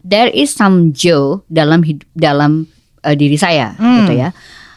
[0.00, 2.66] there is some Joe dalam hidup dalam
[3.02, 4.02] eh, diri saya Hmm.
[4.02, 4.30] gitu ya.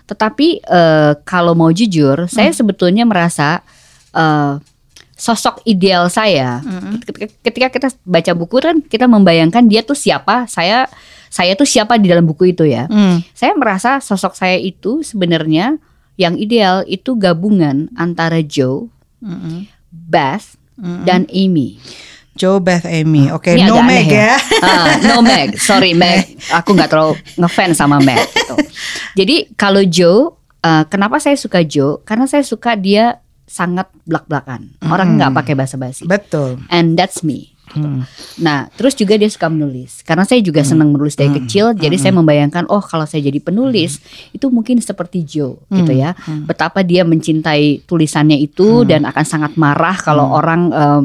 [0.06, 3.62] Tetapi eh, kalau mau jujur, saya sebetulnya merasa
[4.12, 4.54] eh,
[5.18, 6.62] sosok ideal saya
[7.02, 10.86] ketika, ketika kita baca buku kan kita membayangkan dia tuh siapa, saya
[11.28, 12.88] saya tuh siapa di dalam buku itu ya.
[12.88, 13.20] Hmm.
[13.36, 15.82] Saya merasa sosok saya itu sebenarnya
[16.18, 18.90] yang ideal itu gabungan antara Joe,
[19.22, 19.70] Mm-mm.
[19.94, 21.06] Beth, Mm-mm.
[21.06, 21.78] dan Amy.
[22.38, 23.30] Joe Beth Amy.
[23.34, 24.34] Oke, Ini no Meg aneh ya.
[24.62, 28.22] Ah, no Meg, sorry Meg, aku nggak terlalu ngefans sama Meg.
[28.34, 28.56] Gitu.
[29.20, 32.02] Jadi kalau Joe, eh, kenapa saya suka Joe?
[32.06, 34.76] Karena saya suka dia sangat belak-belakan.
[34.92, 36.04] Orang nggak pakai basa-basi.
[36.04, 36.60] Betul.
[36.68, 37.58] And that's me.
[37.76, 38.08] Hmm.
[38.40, 40.00] Nah, terus juga dia suka menulis.
[40.08, 44.00] Karena saya juga senang menulis dari kecil, jadi saya membayangkan, oh kalau saya jadi penulis,
[44.32, 46.16] itu mungkin seperti Joe, gitu ya.
[46.48, 51.04] Betapa dia mencintai tulisannya itu dan akan sangat marah kalau orang em,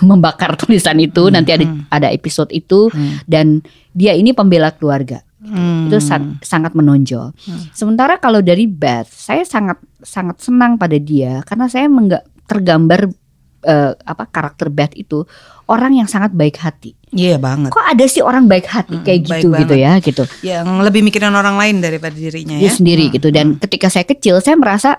[0.08, 1.26] membakar tulisan itu.
[1.26, 2.86] Nanti ada ada episode itu
[3.26, 3.58] dan
[3.90, 5.26] dia ini pembela keluarga.
[5.44, 5.86] Hmm.
[5.86, 7.36] Itu sang- sangat menonjol.
[7.70, 13.12] Sementara kalau dari Beth, saya sangat sangat senang pada dia karena saya enggak tergambar
[13.60, 15.24] eh, apa karakter Beth itu
[15.66, 16.92] orang yang sangat baik hati.
[17.08, 17.72] Iya banget.
[17.72, 20.24] Kok ada sih orang baik hati kayak baik gitu gitu ya gitu.
[20.40, 22.72] Yang lebih mikirin orang lain daripada dirinya Dia ya.
[22.72, 24.96] sendiri gitu dan ketika saya kecil saya merasa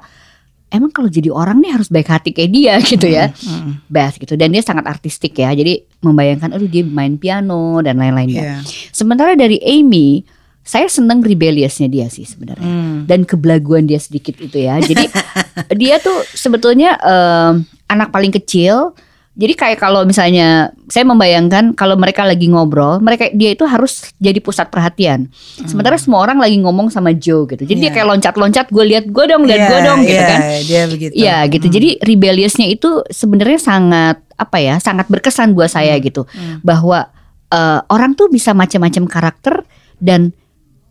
[0.66, 3.30] emang kalau jadi orang nih harus baik hati kayak dia gitu ya.
[3.36, 3.82] Hmm.
[3.86, 5.50] Beth gitu dan dia sangat artistik ya.
[5.52, 8.42] Jadi membayangkan aduh dia main piano dan lain-lainnya.
[8.42, 8.58] Iya.
[8.90, 10.26] Sementara dari Amy
[10.66, 13.06] saya seneng rebelliousnya dia sih sebenarnya Hmm.
[13.06, 14.82] dan kebelaguan dia sedikit itu ya.
[14.82, 15.06] Jadi
[15.80, 18.98] dia tuh sebetulnya em, anak paling kecil.
[19.36, 24.40] Jadi kayak kalau misalnya saya membayangkan kalau mereka lagi ngobrol, mereka dia itu harus jadi
[24.40, 25.28] pusat perhatian.
[25.68, 27.68] Sementara semua orang lagi ngomong sama Joe gitu.
[27.68, 27.96] Jadi dia Iya.
[28.00, 30.40] kayak loncat-loncat, gue lihat gue dong, lihat gue Iya, dong gitu iya, kan.
[30.64, 31.12] Dia begitu.
[31.14, 31.68] Iya gitu.
[31.68, 36.24] Jadi rebelliousnya itu sebenarnya sangat apa ya, sangat berkesan buat saya gitu.
[36.32, 36.64] Hmm.
[36.64, 37.12] Bahwa
[37.46, 39.68] eh, orang tuh bisa macam-macam karakter
[40.00, 40.32] dan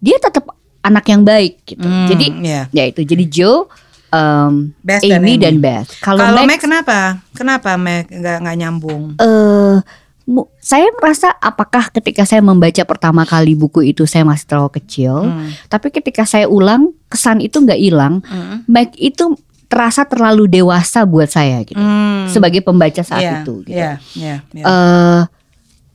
[0.05, 1.81] dia tetap anak yang baik gitu.
[1.83, 2.69] Hmm, Jadi iya.
[2.69, 3.01] ya itu.
[3.01, 3.65] Jadi Joe,
[4.11, 5.41] em, Beth dan Amy Amy.
[5.41, 5.89] dan Beth.
[5.99, 7.25] Kalau Meg kenapa?
[7.33, 9.17] Kenapa Meg nggak nggak nyambung?
[9.17, 9.81] eh,
[10.25, 15.25] mu- saya merasa apakah ketika saya membaca pertama kali buku itu saya masih terlalu kecil,
[15.25, 15.49] Hmm.
[15.67, 18.21] tapi ketika saya ulang kesan itu nggak hilang.
[18.23, 18.61] Hmm.
[18.95, 21.77] Itu terasa terlalu dewasa buat saya gitu.
[21.77, 22.29] Hmm.
[22.29, 23.73] Sebagai pembaca saat Iya, itu gitu.
[23.73, 24.65] Iya, iya, iya.
[24.65, 25.21] eh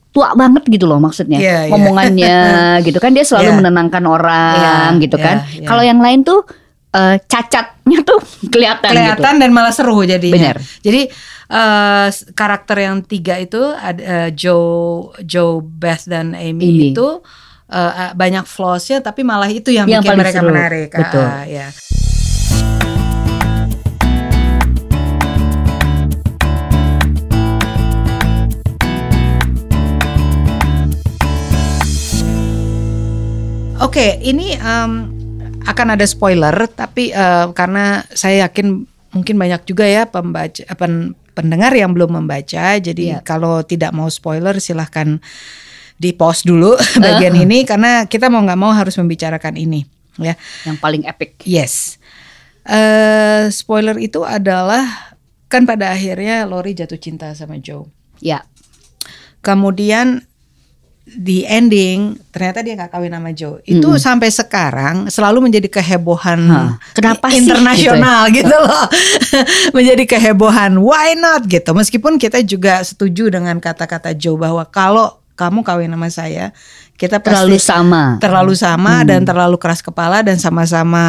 [0.09, 1.69] tua banget gitu loh maksudnya Iya, iya.
[1.69, 2.39] ngomongannya
[2.87, 3.57] gitu kan dia selalu Iya.
[3.57, 4.55] menenangkan orang
[4.97, 5.67] Iya, gitu iya, kan iya.
[5.69, 6.41] kalau yang lain tuh
[6.89, 8.17] eh, cacatnya tuh
[8.53, 9.41] kelihatan, kelihatan gitu.
[9.45, 10.53] dan malah seru jadinya.
[10.53, 10.81] Benar.
[10.81, 11.01] Jadi
[11.47, 16.89] eh, karakter yang tiga itu ada eh, Joe, Joe, Beth dan Amy, Amy.
[16.91, 17.21] itu
[17.69, 20.49] eh, banyak flaws-nya, tapi malah itu yang, Yang bikin mereka seru.
[20.49, 20.89] menarik.
[20.89, 21.25] Ah, Betul.
[21.47, 21.67] ya.
[33.79, 34.91] Oke, ini em,
[35.63, 38.83] akan ada spoiler, tapi eh, karena saya yakin
[39.15, 42.75] mungkin banyak juga ya pembaca pen- pendengar yang belum membaca.
[42.75, 43.23] Jadi Iya.
[43.23, 45.23] kalau tidak mau spoiler, silahkan
[45.95, 49.87] di pause dulu bagian ini karena kita mau nggak mau harus membicarakan ini,
[50.19, 50.35] ya.
[50.67, 51.39] Yang paling epic.
[51.43, 51.95] Yes,
[52.67, 55.15] eh spoiler itu adalah
[55.47, 57.87] kan pada akhirnya Lori jatuh cinta sama Joe.
[58.19, 58.43] Ya.
[59.39, 60.27] Kemudian
[61.17, 63.61] di ending ternyata dia nggak kawin sama Joe.
[63.65, 68.85] Itu sampai sekarang selalu menjadi kehebohan Hah, kenapa sih internasional gitu, loh.
[69.77, 70.79] menjadi kehebohan.
[70.79, 71.75] Why not gitu.
[71.75, 76.52] Meskipun kita juga setuju dengan kata-kata Joe bahwa kalau kamu kawin sama saya,
[76.99, 78.04] kita pasti Terlalu sama.
[78.19, 80.99] terlalu sama dan terlalu keras kepala dan sama-sama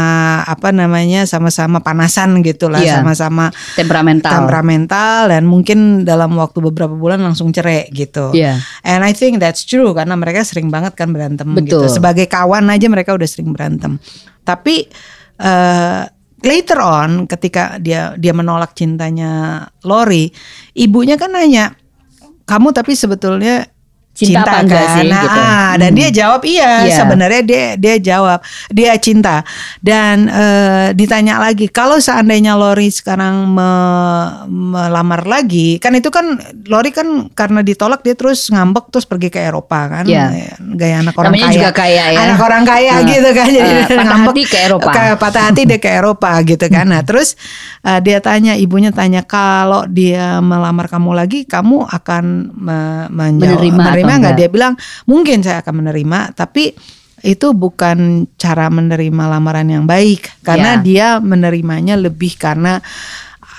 [0.46, 3.02] apa namanya sama-sama panasan gitu lah Iya.
[3.02, 4.30] sama-sama Temperamental.
[4.30, 8.30] temperamental dan mungkin dalam waktu beberapa bulan langsung cerai gitu.
[8.30, 8.62] Iya.
[8.86, 11.90] And I think that's true karena mereka sering banget kan berantem Betul.
[11.90, 11.98] gitu.
[11.98, 13.98] Sebagai kawan aja mereka udah sering berantem.
[14.46, 14.86] Tapi
[15.36, 16.02] eh,
[16.40, 20.30] later on ketika dia dia menolak cintanya Lori,
[20.72, 21.74] ibunya kan nanya,
[22.44, 23.66] "Kamu tapi sebetulnya
[24.22, 25.40] Cinta apa enggak kan?" sih, Nah, gitu.
[25.40, 26.96] ah, dan dia jawab iya, Iya.
[26.96, 29.42] sebenarnya dia dia jawab dia cinta
[29.78, 36.90] dan eh, ditanya lagi kalau seandainya Lori sekarang me- melamar lagi kan itu kan Lori
[36.90, 40.56] kan karena ditolak dia terus ngambek terus pergi ke Eropa kan Iya.
[40.70, 42.18] gaya anak orang Namanya kaya juga kaya ya.
[42.20, 44.90] anak orang kaya Nah, gitu kan jadi patah ngambek hati ke Eropa.
[44.90, 47.34] ke patah hati dia ke Eropa gitu kan nah terus
[47.80, 53.80] eh, dia tanya ibunya tanya kalau dia melamar kamu lagi kamu akan me- menjawab- Menerima
[53.80, 54.40] atau menerima nggak enggak?
[54.42, 54.74] dia bilang
[55.06, 56.74] mungkin saya akan menerima tapi
[57.20, 60.82] itu bukan cara menerima lamaran yang baik karena Ya.
[60.82, 62.80] dia menerimanya lebih karena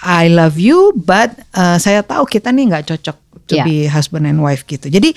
[0.01, 3.63] I love you but uh, saya tahu kita nih nggak cocok to Ya.
[3.63, 5.13] be husband and wife gitu jadi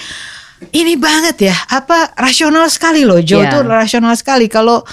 [0.70, 3.53] ini banget ya apa rasional sekali loh Joe Ya.
[3.53, 4.85] tuh rasional sekali kalau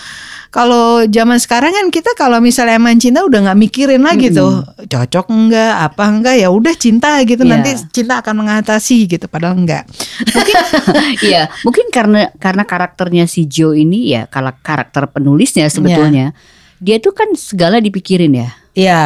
[0.52, 5.32] kalau zaman sekarang kan kita kalau misalnya emang cinta udah nggak mikirin lagi tuh cocok
[5.32, 7.48] enggak apa enggak ya udah cinta gitu.
[7.48, 7.56] Ya.
[7.56, 9.88] nanti cinta akan mengatasi gitu padahal enggak
[10.28, 10.56] mungkin
[11.32, 11.48] iya.
[11.64, 16.36] Mungkin karena karena karakternya si Joe ini ya kalau karakter penulisnya sebetulnya
[16.84, 18.50] dia tuh kan segala dipikirin ya.
[18.72, 19.00] Ya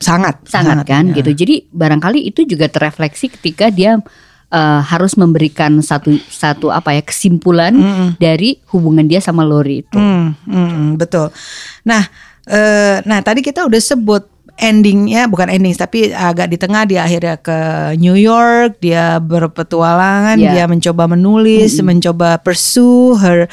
[0.00, 1.20] sangat sangat, kan ya.
[1.20, 1.44] gitu.
[1.44, 4.00] Jadi barangkali itu juga terefleksi ketika dia
[4.50, 8.08] eh, harus memberikan satu satu apa ya kesimpulan Mm-mm.
[8.22, 11.30] dari hubungan dia sama Lori itu Hmm, hmm, betul.
[11.82, 12.06] Nah,
[12.46, 14.29] eh, nah tadi kita udah sebut
[14.60, 17.58] endingnya bukan ending tapi agak di tengah dia akhirnya ke
[17.96, 20.52] New York dia berpetualangan Ya.
[20.52, 23.48] dia mencoba menulis mencoba pursue her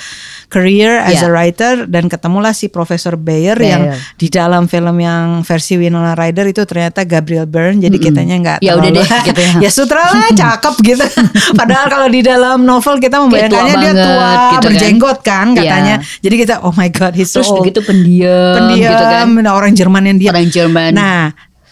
[0.48, 1.28] career as Ya.
[1.28, 4.00] a writer dan ketemulah si Profesor Bayer, yang Bayer.
[4.16, 8.76] di dalam film yang versi Winona Ryder itu ternyata Gabriel Byrne jadi kitanya nggak Ya
[8.76, 9.52] udah deh, gitu ya.
[9.66, 11.06] ya sutra lah cakep gitu
[11.60, 14.62] padahal kalau di dalam novel kita membayangkannya dia banget, tua gitu kan.
[14.64, 15.60] berjenggot kan Iya.
[15.64, 17.62] katanya jadi kita oh my god he's so terus old.
[17.62, 21.24] begitu pendiam, pendiam gitu kan orang Jerman yang diam orang Jerman nah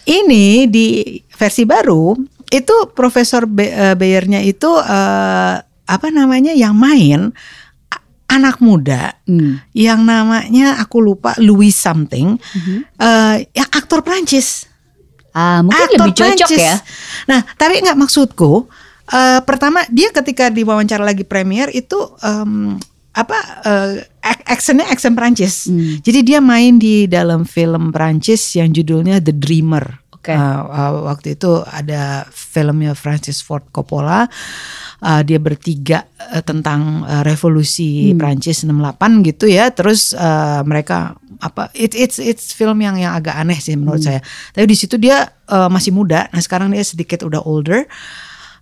[0.06, 0.88] ini di
[1.30, 2.14] versi baru
[2.48, 7.34] itu Profesor Be- eh, Bayernya itu eh, apa namanya yang main
[8.26, 9.62] anak muda Hmm.
[9.72, 12.78] yang namanya aku lupa Louis something Mhm.
[12.96, 14.66] eh, yang aktor Prancis
[15.32, 16.62] ah mungkin aktor lebih cocok Prancis.
[16.62, 16.76] ya
[17.26, 18.66] Nah, tapi nggak maksudku.
[19.08, 22.74] eh, pertama dia ketika diwawancara lagi premier itu em,
[23.16, 25.66] apa eh, ak- actionnya action Prancis.
[25.66, 26.04] Hmm.
[26.04, 30.04] Jadi dia main di dalam film Prancis yang judulnya The Dreamer.
[30.12, 30.30] Oke.
[30.30, 34.28] Eh, eh, waktu itu ada filmnya Francis Ford Coppola.
[35.00, 38.20] Eh, dia bertiga eh, tentang eh, revolusi Hmm.
[38.20, 39.72] Prancis 68 gitu ya.
[39.72, 44.12] Terus eh, mereka apa it, it's it's film yang yang agak aneh sih menurut Hmm.
[44.12, 44.20] saya.
[44.52, 46.28] Tapi di situ dia eh, masih muda.
[46.36, 47.88] Nah, sekarang dia sedikit udah older.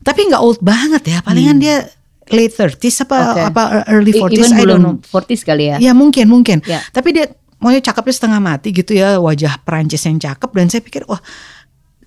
[0.03, 1.17] Tapi nggak old banget ya.
[1.23, 1.87] Palingan dia
[2.31, 3.17] late 30s apa.
[3.35, 3.41] Oke.
[3.51, 4.95] apa early I- 40s even I don't know.
[5.01, 6.63] 40s kali ya Ya mungkin mungkin.
[6.63, 6.79] Ya.
[6.93, 7.27] Tapi dia
[7.59, 11.23] maunya cakepnya setengah mati gitu ya wajah Perancis yang cakep dan saya pikir wah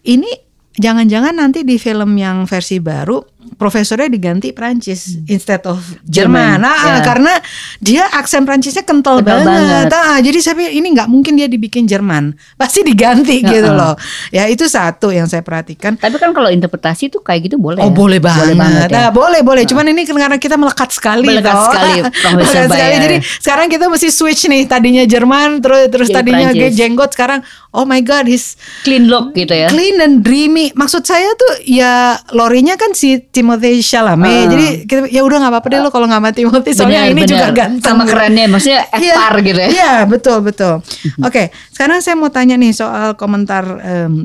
[0.05, 0.29] ini
[0.77, 3.25] jangan-jangan nanti di film yang versi baru
[3.55, 6.59] profesornya diganti Prancis instead of Jerman.
[6.59, 7.03] Nah, ya.
[7.03, 7.33] karena
[7.79, 9.87] dia aksen Prancisnya kental, Kental banget.
[9.87, 9.87] banget.
[9.93, 13.77] Ah, jadi saya pikir ini nggak mungkin dia dibikin Jerman, pasti diganti Ya, gitu ah.
[13.77, 13.95] loh.
[14.29, 15.95] Ya itu satu yang saya perhatikan.
[15.95, 17.79] Tapi kan kalau interpretasi tuh kayak gitu boleh.
[17.79, 17.95] Oh ya?
[17.95, 18.97] boleh banget, banget ya.
[18.97, 19.63] Nah, boleh boleh.
[19.63, 21.65] Cuman ini karena kita melekat sekali, Melekat toh.
[21.69, 21.93] sekali,
[22.35, 22.95] Melekat sekali.
[22.99, 24.63] Jadi sekarang kita mesti switch nih.
[24.65, 26.75] Tadinya Jerman, terus terus Jadi tadinya Prancis.
[26.75, 29.69] jenggot, sekarang oh my god, he's Clean look gitu ya.
[29.69, 30.73] clean and dreamy.
[30.73, 34.33] Maksud saya tuh ya Lorinya kan si Timothy Chalamet.
[34.33, 34.45] Ah.
[34.49, 36.71] Jadi kita, ya udah nggak apa-apa deh lo kalau nggak sama Timothy.
[36.73, 37.31] Soalnya Bener, ini bener.
[37.31, 37.85] juga ganteng.
[37.85, 39.69] Sama kerennya, maksudnya ekpar Iya, gitu ya.
[39.69, 40.75] Iya betul betul.
[41.21, 43.65] Oke, sekarang saya mau tanya nih soal komentar.
[43.85, 44.25] em,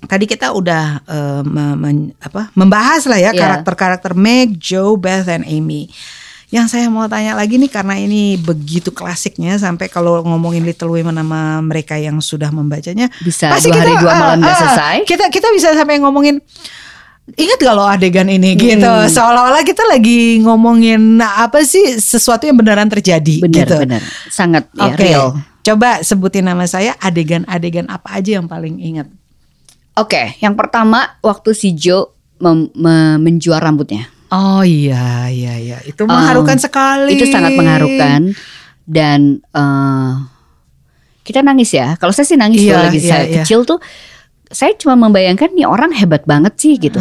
[0.00, 1.04] Tadi kita udah
[1.44, 3.36] me- men- apa, membahas lah ya Iya.
[3.36, 5.92] karakter-karakter Meg, Joe, Beth, dan Amy.
[6.48, 11.14] Yang saya mau tanya lagi nih karena ini begitu klasiknya sampai kalau ngomongin Little Women
[11.14, 14.96] sama mereka yang sudah membacanya Bisa dua hari, dua malam nggak selesai.
[15.04, 16.40] Kita kita bisa sampai ngomongin
[17.32, 18.60] Ingat gak lo adegan ini Hmm.
[18.60, 24.02] gitu Seolah-olah kita lagi ngomongin Apa sih sesuatu yang beneran terjadi Bener, gitu bener.
[24.26, 25.26] Sangat ya, Oke, real.
[25.60, 29.06] coba sebutin nama saya adegan-adegan apa aja yang paling ingat?
[29.92, 31.76] Oke, yang pertama waktu si
[32.72, 34.08] me- menjual rambutnya.
[34.30, 37.12] Oh iya iya iya, itu mengharukan Um, sekali.
[37.12, 38.32] Itu sangat mengharukan
[38.86, 40.12] dan eh,
[41.20, 41.98] kita nangis ya.
[41.98, 43.34] Kalau saya sih nangis Iya, kalau lagi iya, saya iya.
[43.42, 43.78] kecil tuh
[44.50, 46.98] saya cuma membayangkan nih orang hebat banget sih gitu.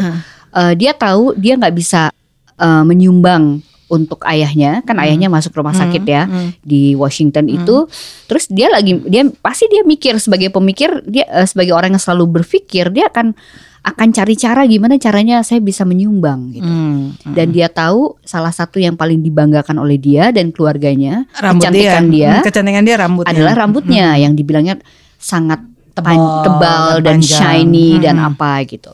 [0.54, 2.14] Eh, dia tahu dia nggak bisa
[2.58, 6.62] eh, menyumbang untuk ayahnya, kan ayahnya masuk rumah sakit ya hmm.
[6.62, 7.90] di Washington itu.
[8.30, 12.42] Terus dia lagi dia pasti dia mikir sebagai pemikir dia eh, sebagai orang yang selalu
[12.42, 13.34] berpikir dia akan
[13.80, 16.70] akan cari cara gimana caranya saya bisa menyumbang gitu.
[16.70, 17.34] Hmm, hmm.
[17.34, 22.30] Dan dia tahu salah satu yang paling dibanggakan oleh dia dan keluarganya, Rambut kecantikan dia,
[22.30, 23.32] Hmm, kecantikan dia rambutnya.
[23.34, 24.84] adalah rambutnya yang dibilangnya
[25.16, 25.64] sangat
[26.02, 28.30] Tebal tebal dan dan, shiny dan Hmm.
[28.30, 28.94] apa gitu.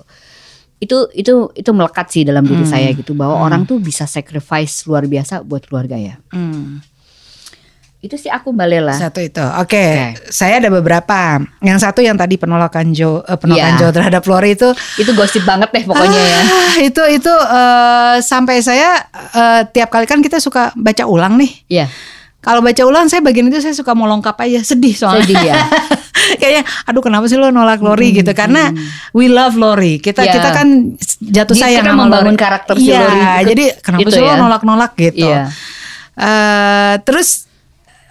[0.76, 2.70] Itu itu itu melekat sih dalam diri Hmm.
[2.70, 3.46] saya gitu bahwa Hmm.
[3.46, 6.18] orang tuh bisa sacrifice luar biasa buat keluarga ya.
[6.30, 6.84] Hmm,
[7.98, 8.94] Itu sih aku Mbak Lela.
[8.94, 9.42] Satu itu.
[9.58, 11.42] Oke, saya ada beberapa.
[11.60, 13.82] Yang satu yang tadi penolakan Joe, eh, penolakan Iya.
[13.82, 14.70] Joe terhadap Lori itu
[15.02, 16.42] Itu gosip banget deh pokoknya ya.
[16.46, 19.02] Ah, itu itu eh, sampai saya
[19.34, 21.52] eh, tiap kali kan kita suka baca ulang nih.
[21.66, 21.86] Iya.
[22.38, 25.26] Kalau baca ulang saya bagian itu saya suka mau lengkap aja, sedih soalnya.
[25.26, 25.58] Sedih ya.
[26.42, 28.70] Kayaknya aduh kenapa sih lo nolak Lori gitu karena
[29.12, 29.98] we love Lori.
[29.98, 30.34] Kita Ya.
[30.34, 30.68] kita kan
[31.20, 32.42] jatuh sayang kita sama membangun Lori.
[32.42, 34.38] karakter si Iya, Lori gitu- jadi kenapa gitu sih lo ya.
[34.38, 35.28] nolak-nolak gitu.
[35.28, 35.42] Iya.
[36.16, 37.44] Eh, terus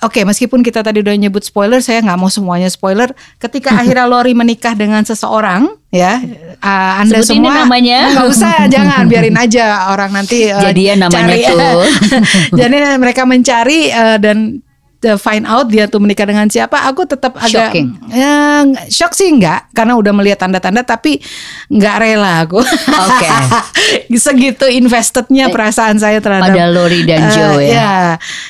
[0.02, 3.08] Oke, meskipun kita tadi udah nyebut spoiler, saya nggak mau semuanya spoiler.
[3.40, 8.12] Ketika akhirnya Lori menikah dengan seseorang, ya, eh, anda Sebutin semua namanya.
[8.12, 11.48] nggak usah, jangan biarin aja orang nanti eh, Jadian namanya cari.
[11.48, 11.88] tuh.
[12.52, 14.60] Jadi mereka mencari eh, dan
[15.14, 16.86] find out dia tuh menikah dengan siapa.
[16.86, 17.92] Aku tetap agak Shocking.
[18.08, 21.20] ya, shock sih enggak, karena udah melihat tanda-tanda, tapi
[21.68, 22.60] nggak rela aku.
[22.60, 23.28] Oke.
[24.16, 27.68] Segitu investednya perasaan saya terhadap Pada Lori dan Eh, Joe ya.
[27.68, 27.92] ya,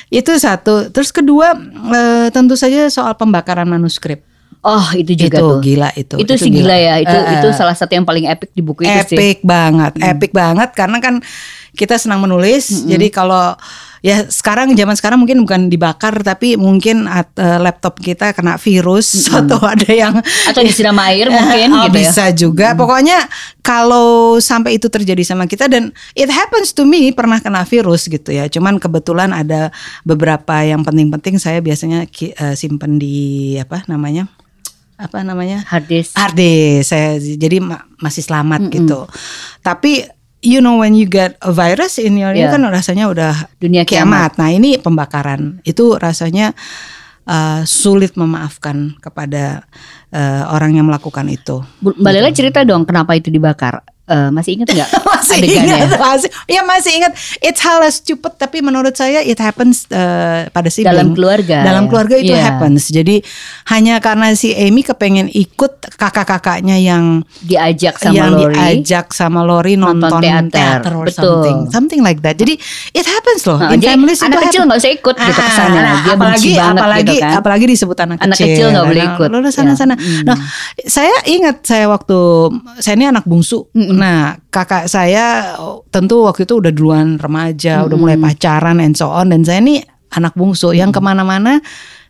[0.09, 0.89] itu satu.
[0.89, 1.53] Terus kedua,
[1.91, 4.23] eh, tentu saja soal pembakaran manuskrip.
[4.61, 5.57] Oh, itu juga itu tuh.
[5.61, 6.15] gila itu.
[6.17, 6.97] Itu, sih gila ya.
[6.97, 9.13] Itu Eh, itu eh, salah satu yang paling epic di buku itu sih.
[9.13, 11.21] epic banget, epic banget karena kan
[11.71, 12.81] kita senang menulis.
[12.81, 13.53] Jadi kalau
[14.05, 19.25] ya sekarang zaman sekarang mungkin bukan dibakar tapi mungkin at- eh, laptop kita kena virus
[19.33, 20.13] atau ada yang
[20.45, 22.01] Atau disiram air mungkin Oh, gitu ya.
[22.05, 22.77] bisa juga.
[22.77, 23.25] Pokoknya
[23.59, 28.29] kalau sampai itu terjadi sama kita dan it happens to me pernah kena virus gitu
[28.29, 28.45] ya.
[28.45, 34.29] Cuman kebetulan ada beberapa yang penting-penting saya biasanya eh, simpen di apa namanya?
[34.95, 35.65] Apa namanya?
[35.67, 36.13] Hard disk.
[36.13, 39.09] hard disk saya jadi ma- masih selamat gitu.
[39.59, 40.07] Tapi
[40.45, 42.53] you know when you get a virus in your Yeah.
[42.53, 44.37] kan rasanya udah Dunia kiamat.
[44.37, 45.59] Nah, ini pembakaran.
[45.65, 46.53] Itu rasanya
[47.25, 49.65] uh, sulit memaafkan kepada
[50.13, 51.65] uh, orang yang melakukan itu.
[51.81, 53.81] Mbak Lela cerita dong kenapa itu dibakar.
[54.05, 55.75] Eh, masih ingat nggak masih adegannya?
[55.81, 60.69] ingat masih ya masih ingat it's hal stupid tapi menurut saya it happens uh, pada
[60.69, 62.53] sibling Dalam keluarga, dalam keluarga itu Iya.
[62.53, 63.25] happens jadi
[63.67, 68.53] hanya karena si Amy kepengen ikut kakak-kakaknya yang Diajak sama yang Lori.
[68.53, 70.53] diajak sama Lori nonton, Nonton teater.
[70.53, 71.25] teater or Betul.
[71.25, 74.65] something something like that jadi it happens loh Nah, in jadi anak itu kecil happen.
[74.67, 75.73] nggak usah ikut gitu Ah, ke sana.
[75.73, 77.33] nah, Dia apalagi banget apalagi gitu kan.
[77.35, 79.27] apalagi disebut anak, Anak kecil kecil nggak boleh Nah, ikut.
[79.33, 79.75] lu sana Ya.
[79.75, 80.23] sana Hmm.
[80.23, 80.37] nah
[80.85, 82.17] saya ingat saya waktu
[82.77, 83.65] saya ini anak bungsu
[83.95, 89.07] nah kakak saya oh, tentu waktu itu udah duluan remaja udah mulai pacaran and so
[89.09, 89.81] on dan saya ini
[90.15, 91.59] anak bungsu yang ke mana-mana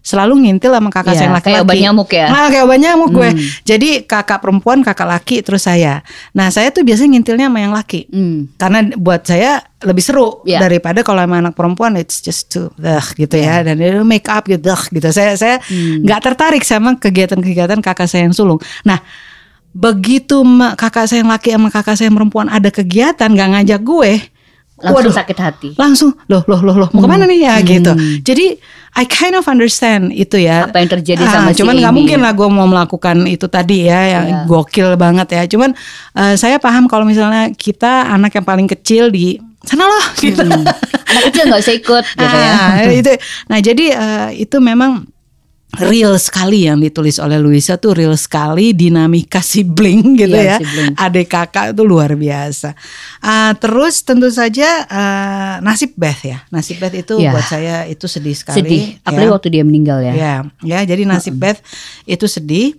[0.06, 2.26] selalu ngintil sama kakak Iya, saya yang laki-laki kayak obat nyamuk ya.
[2.30, 3.30] Nah, kayak obat nyamuk gue.
[3.34, 3.42] Hmm.
[3.66, 6.06] Jadi kakak perempuan, kakak laki, terus saya.
[6.30, 8.06] Nah, saya tuh biasanya ngintilnya sama yang laki.
[8.14, 8.54] Hmm.
[8.54, 10.62] Karena buat saya lebih seru Iya.
[10.62, 14.46] daripada kalau sama anak perempuan it's just too ugh, gitu ya dan itu make up
[14.46, 15.10] gitu ugh, gitu.
[15.10, 16.06] Saya saya Hmm.
[16.06, 18.62] nggak tertarik sama kegiatan-kegiatan kakak saya yang sulung.
[18.86, 19.02] Nah,
[19.76, 20.40] begitu
[20.74, 24.12] kakak saya yang laki sama kakak saya yang perempuan ada kegiatan nggak ngajak gue,
[24.76, 25.70] Langsung waduh, sakit hati.
[25.76, 27.66] langsung loh loh loh loh mau ke mana nih ya Hmm.
[27.66, 27.92] gitu.
[28.24, 28.46] Jadi
[28.96, 30.68] I kind of understand itu ya.
[30.68, 33.88] Apa yang terjadi Ah, sama si cuman nggak mungkin lah gue mau melakukan itu tadi
[33.88, 34.40] ya yang Iya.
[34.46, 35.44] gokil banget ya.
[35.46, 35.76] Cuman
[36.14, 40.40] eh, saya paham kalau misalnya kita anak yang paling kecil di sana loh gitu.
[40.40, 40.64] Hmm.
[41.06, 42.52] Anak kecil nggak usah ikut gitu ya.
[42.54, 43.12] Ah, itu.
[43.46, 45.04] Nah jadi eh, itu memang
[45.80, 50.58] real sekali yang ditulis oleh Luisa tuh real sekali dinamika sibling gitu Iya, ya.
[50.62, 50.94] sibling.
[50.96, 52.74] Adik kakak itu luar biasa.
[53.20, 56.44] Ah, terus tentu saja eh, nasib Beth ya.
[56.50, 57.32] Nasib Beth itu Iya.
[57.36, 58.56] buat saya itu sedih sekali.
[58.62, 58.84] Sedih.
[59.04, 59.34] Apalagi ya.
[59.36, 60.14] waktu dia meninggal ya.
[60.14, 61.60] Ya, ya jadi nasib Beth
[62.06, 62.76] itu sedih.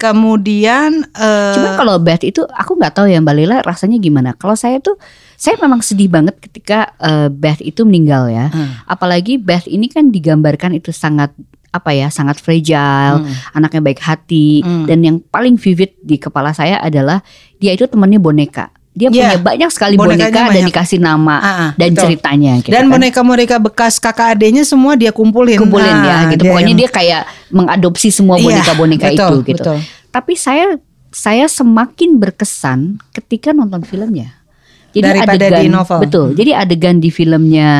[0.00, 4.32] Kemudian eh, Cuman kalau Beth itu aku nggak tahu ya Mbak Lila rasanya gimana.
[4.32, 4.96] Kalau saya tuh
[5.36, 8.48] saya memang sedih banget ketika eh, Beth itu meninggal ya.
[8.48, 8.80] Hmm.
[8.88, 11.36] Apalagi Beth ini kan digambarkan itu sangat
[11.70, 13.30] apa ya, sangat fragile, Hmm.
[13.54, 14.84] anaknya baik hati Hmm.
[14.84, 17.22] dan yang paling vivid di kepala saya adalah
[17.56, 18.68] dia itu temannya boneka.
[18.90, 19.38] Dia Iya.
[19.38, 20.66] punya banyak sekali Bonekanya boneka dan banyak.
[20.66, 22.02] dikasih nama Ah, ah, dan betul.
[22.04, 22.90] ceritanya gitu dan kan.
[22.90, 25.54] boneka-boneka bekas kakak adiknya semua dia kumpulin.
[25.56, 26.50] kumpulin Ah, ya gitu.
[26.50, 29.62] Pokoknya yang- dia kayak mengadopsi semua Iya, boneka-boneka betul, itu gitu.
[29.62, 29.78] betul.
[30.10, 30.66] Tapi saya
[31.10, 34.42] saya semakin berkesan ketika nonton filmnya.
[34.90, 35.98] Jadi Daripada adegan, di novel.
[36.02, 36.26] Betul.
[36.34, 37.70] Jadi adegan di filmnya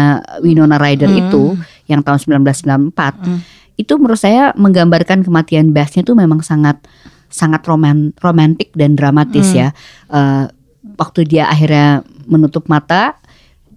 [0.40, 1.20] Winona Ryder Hmm.
[1.20, 1.42] itu
[1.86, 3.42] yang tahun 1994 Hmm.
[3.80, 6.76] Itu menurut saya menggambarkan kematian Beth-nya itu memang sangat
[7.26, 9.56] sangat roman romantik dan dramatis Hmm.
[9.56, 9.68] ya.
[10.08, 10.44] Eh,
[10.96, 13.16] waktu dia akhirnya menutup mata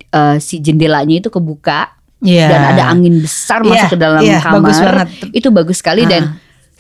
[0.10, 2.48] eh, si jendelanya itu kebuka Iya.
[2.48, 4.56] dan ada angin besar Iya, masuk ke dalam iya, kamar.
[4.62, 5.08] bagus banget.
[5.34, 6.10] Itu bagus sekali Ah.
[6.10, 6.24] dan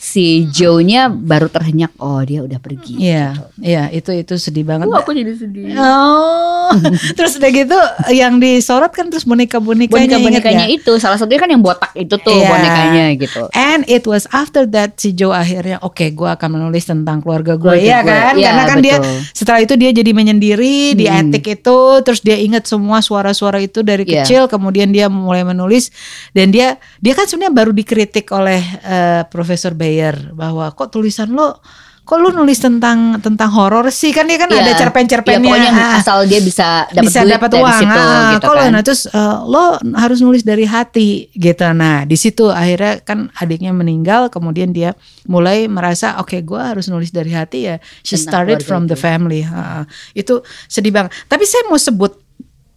[0.04, 3.00] si Joe-nya baru terhenyak oh dia udah pergi.
[3.00, 4.92] Iya, iya itu itu sedih banget.
[4.92, 5.72] Wah, aku jadi sedih.
[5.80, 6.76] Oh,
[7.18, 7.80] terus udah gitu
[8.12, 12.50] yang disorot kan terus boneka-bonekanya Boneka-bonekanya itu salah satunya kan yang botak itu tuh Iya.
[12.52, 13.48] bonekanya gitu.
[13.56, 17.80] And it was after that si Joe akhirnya oke gue akan menulis tentang keluarga gue
[17.80, 19.18] ya gue, kan iya, karena kan dia betul.
[19.32, 21.30] setelah itu dia jadi menyendiri di Hmm.
[21.30, 24.26] etik itu terus dia ingat semua suara-suara itu dari Iya.
[24.26, 25.94] kecil kemudian dia mulai menulis
[26.34, 31.62] dan dia dia kan sebenarnya baru dikritik oleh eh, Profesor Bayer bahwa kok tulisan lo
[32.04, 34.10] kok lu nulis tentang tentang horor sih?
[34.10, 34.60] Kan dia kan Iya.
[34.60, 35.40] ada Ya, cerpen-cerpennya.
[35.46, 37.80] Pokoknya ah, asal dia bisa dapat bisa dapat uang.
[37.80, 38.72] situ ah, gitu kalau kan.
[38.72, 39.64] nah terus eh, lo
[39.94, 41.64] harus nulis dari hati gitu.
[41.72, 47.08] Nah di situ akhirnya kan adiknya meninggal kemudian dia mulai merasa oke gue harus nulis
[47.10, 47.76] dari hati ya.
[48.02, 49.46] She started from the family.
[49.46, 51.16] Ah, itu sedih banget.
[51.24, 52.20] Tapi saya mau sebut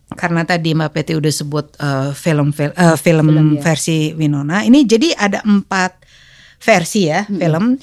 [0.09, 3.61] karena tadi Mbak Peti udah sebut eh, film fil- eh, film, Film, ya.
[3.61, 6.06] versi Winona ini jadi ada empat
[6.57, 7.77] versi ya film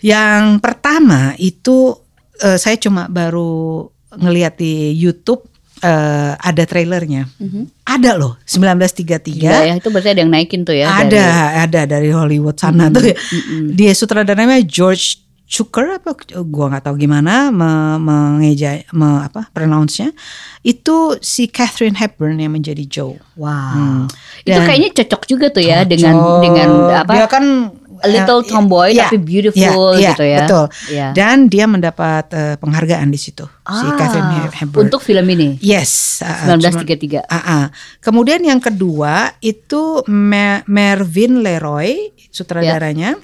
[0.00, 1.96] yang pertama itu
[2.38, 5.44] eh, saya cuma baru ngeliat di YouTube
[5.78, 7.28] eh, ada trailernya.
[7.36, 7.84] Mhm.
[7.84, 9.40] Ada loh 1933.
[9.40, 10.88] Gila ya, itu berarti ada yang naikin tuh ya.
[10.88, 11.64] ada, dari- Mm-hmm.
[11.64, 13.16] ada dari Hollywood sana tuh ya.
[13.16, 13.72] mm-mm.
[13.72, 16.10] Dia sutradaranya George Cukor apa
[16.42, 17.70] gua nggak tahu gimana me,
[18.02, 20.10] mengeja me, apa pronounce-nya.
[20.60, 23.14] Itu si Catherine Hepburn yang menjadi Joe.
[23.38, 23.54] Wow.
[23.70, 24.04] Hmm.
[24.42, 26.40] Itu kayaknya cocok juga tuh ya dengan Cocok.
[26.42, 27.12] dengan apa?
[27.14, 27.44] Dia kan
[28.06, 30.38] a little eh, tomboy iya, tapi beautiful iya, gitu ya.
[30.46, 30.64] Betul.
[30.94, 31.06] Iya.
[31.10, 34.86] Dan dia mendapat eh, penghargaan di situ si Ah, Catherine Hepburn.
[34.86, 37.26] Untuk film ini yes, cuma- 1933.
[37.26, 37.64] Ah, ah.
[37.98, 40.06] Kemudian yang kedua itu
[40.64, 43.18] Mervyn Leroy sutradaranya.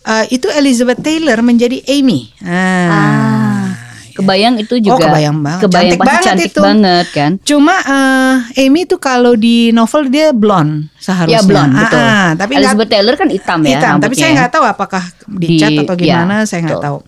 [0.00, 2.32] Eh, itu Elizabeth Taylor menjadi Amy.
[2.40, 2.88] Ah.
[2.88, 3.49] Ah.
[4.20, 4.94] Kebayang itu juga.
[4.94, 5.60] Oh, kebayang banget.
[5.64, 6.60] Kebayang Cantik banget cantik itu.
[6.60, 7.30] banget kan.
[7.40, 11.36] Cuma eh, Amy itu kalau di novel dia blonde seharusnya.
[11.36, 11.98] Ya blonde Ah, betul.
[11.98, 12.28] ah.
[12.36, 14.34] tapi Elizabeth Taylor kan hitam ya hitam, tapi saya ya.
[14.36, 16.98] nggak tahu apakah dicat Di- atau ya, gimana, saya nggak tahu.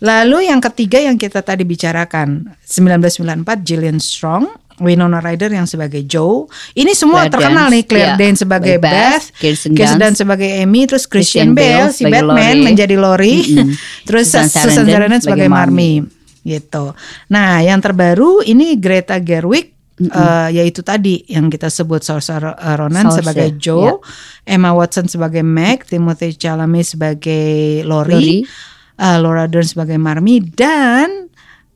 [0.00, 6.44] Lalu yang ketiga yang kita tadi bicarakan 1994 Gillian Strong, Winona Ryder yang sebagai Joe.
[6.72, 8.16] Ini semua Claire terkenal Danes, nih Claire ya.
[8.18, 11.94] Danes sebagai Beth, Beth, Kirsten Kirsten Dunst Dunst sebagai Amy, terus Christian Christian, Bale, Bale
[11.94, 12.64] si Batman Laurie.
[12.64, 13.70] menjadi Laurie, Mm-mm.
[14.10, 16.02] terus Susan Susan Sarandon sebagai Marmy.
[16.44, 16.92] Gitu.
[17.28, 22.36] Nah, yang terbaru ini Greta Gerwig eh, yaitu tadi yang kita sebut Saoirse
[22.76, 23.58] Ronan Saoirse, sebagai ya.
[23.58, 24.02] Joe,
[24.44, 28.44] Emma Watson sebagai Meg, Timothy Chalamet sebagai Laurie.
[28.44, 31.30] Laurie, eh, Laura Dern sebagai Marmy dan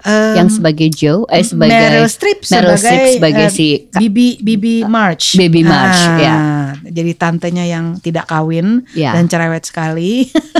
[0.05, 4.29] eh, yang sebagai Joe eh sebagai Meryl Streep Meryl sebagai, Streep sebagai eh, si Bibi
[4.43, 5.35] Bibi March.
[5.35, 6.37] Baby March, Ah, ya.
[6.85, 9.15] Jadi tantenya yang tidak kawin Ya.
[9.15, 10.27] dan cerewet sekali.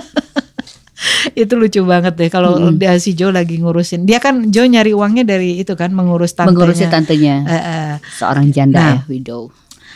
[1.35, 2.77] itu lucu banget deh kalau Mm-mm.
[2.77, 4.03] dia si Joe lagi ngurusin.
[4.03, 6.51] Dia kan Joe nyari uangnya dari itu kan mengurus tantenya.
[6.51, 7.93] mengurusi tantenya Eh, eh.
[8.13, 8.91] seorang janda Nah.
[8.93, 9.49] ya widow.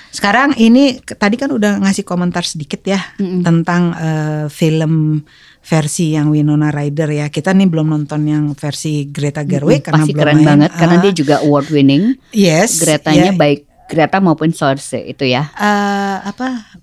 [0.08, 3.42] Sekarang ini tadi kan udah ngasih komentar sedikit ya Mm-mm.
[3.42, 5.24] tentang eh, film
[5.58, 7.26] versi yang Winona Ryder ya.
[7.26, 10.46] Kita nih belum nonton yang versi Greta Gerwig karena Pasti belum keren main.
[10.46, 12.04] banget karena Ah, dia juga award winning.
[12.30, 13.32] yes, Gretanya ya.
[13.32, 15.52] baik Greta maupun Source itu ya.
[15.52, 16.80] Eh, apa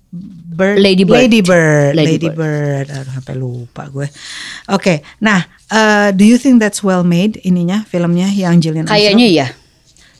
[0.54, 1.18] Bird, Lady Bird.
[1.18, 1.92] Lady Bird.
[1.98, 2.86] Lady Lady Bird.
[2.86, 4.06] Aduh, sampai lupa gue.
[4.70, 5.42] Oke, nah,
[5.74, 9.46] uh, do you think that's well made ininya filmnya yang Jillian Kayaknya ya.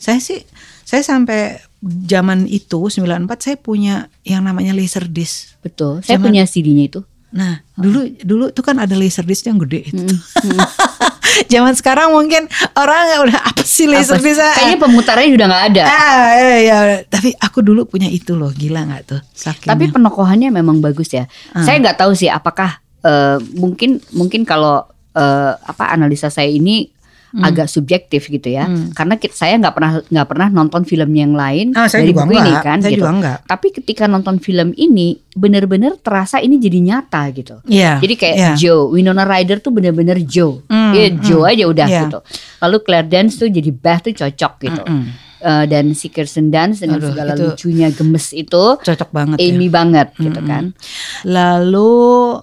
[0.03, 0.43] Saya sih,
[0.82, 5.62] saya sampai zaman itu 94 saya punya yang namanya laserdisc.
[5.62, 6.03] Betul.
[6.03, 7.01] Saya Zaman- punya CD-nya itu.
[7.31, 10.03] Nah, dulu dulu tuh kan ada laserdisc yang gede itu.
[10.03, 10.59] Hmm, tuh.
[11.53, 14.43] Zaman sekarang mungkin orang nggak udah apa sih laserdisc?
[14.43, 14.55] ah?
[14.59, 15.83] Kayaknya pemutarannya sudah nggak ada.
[15.87, 16.78] Ah, ya, ya.
[17.07, 19.20] Tapi aku dulu punya itu loh, gila nggak tuh?
[19.31, 21.31] Saking Tapi penokohannya memang bagus ya.
[21.55, 21.62] Ah.
[21.62, 26.91] Saya nggak tahu sih apakah eh, mungkin mungkin kalau eh, apa analisa saya ini
[27.31, 27.43] Hmm.
[27.43, 28.66] agak subjektif gitu ya.
[28.91, 32.35] Karena ki- saya nggak pernah nggak pernah nonton film yang lain Ah, saya dari buku
[32.35, 32.78] ini kan.
[32.78, 33.07] Saya gitu.
[33.07, 33.39] juga.
[33.41, 37.62] Tapi ketika nonton film ini benar-benar terasa ini jadi nyata gitu.
[37.64, 37.99] Iya.
[37.99, 38.51] Jadi kayak iya.
[38.55, 40.66] Joe, Winona Ryder tuh bener-bener Joe.
[40.66, 41.20] Hmm, Iya hmm.
[41.22, 42.01] Joe aja udah Iya.
[42.05, 42.18] gitu.
[42.61, 44.83] Lalu Claire Dance tuh jadi Beth tuh cocok gitu.
[44.83, 45.03] Mm-mm.
[45.41, 49.49] Eh, dan si Kirsten Dunst dengan Aduh, segala itu- lucunya gemes itu cocok banget ya.
[49.49, 50.76] Amy banget gitu kan.
[51.24, 51.91] Lalu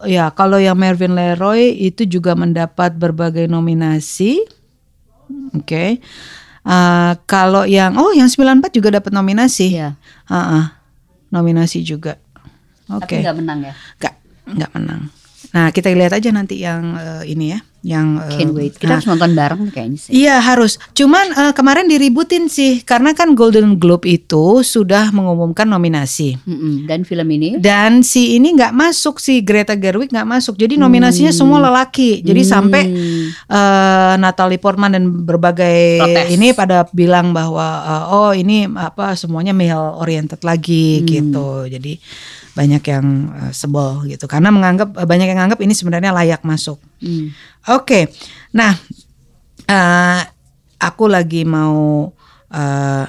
[0.07, 4.41] ya kalau yang Mervyn Leroy itu juga mendapat berbagai nominasi.
[5.55, 5.99] Oke.
[6.67, 9.79] Eh, kalau yang oh yang 94 juga dapat nominasi.
[9.79, 9.95] Iya.
[10.27, 10.65] Ah, ah.
[11.31, 12.19] nominasi juga.
[12.91, 13.19] Oke.
[13.19, 13.73] Tapi nggak menang ya.
[13.99, 14.13] Nggak
[14.47, 15.01] nggak menang.
[15.55, 18.75] Nah, kita lihat aja nanti yang eh, ini ya, yang Can't wait.
[18.75, 20.11] Kita nah, harus nonton bareng kayaknya sih.
[20.11, 20.75] Iya harus.
[20.91, 26.35] Cuman eh, kemarin diributin sih karena kan Golden Globe itu sudah mengumumkan nominasi.
[26.43, 26.83] Mm-mm.
[26.83, 30.59] Dan film ini Dan si ini nggak masuk si Greta Gerwig nggak masuk.
[30.59, 32.19] Jadi nominasinya semua lelaki.
[32.19, 32.83] Jadi sampai
[33.47, 36.27] eh, Natalie Portman dan berbagai Protes.
[36.35, 41.63] ini pada bilang bahwa eh, oh ini apa semuanya male oriented lagi gitu.
[41.71, 41.95] Jadi
[42.51, 46.81] banyak yang eh, sebel gitu karena menganggap banyak yang menganggap ini sebenarnya layak masuk.
[46.97, 47.29] Hmm.
[47.69, 48.09] Oke,
[48.51, 48.73] nah
[49.65, 50.21] eh,
[50.77, 52.09] aku lagi mau
[52.49, 53.05] eh,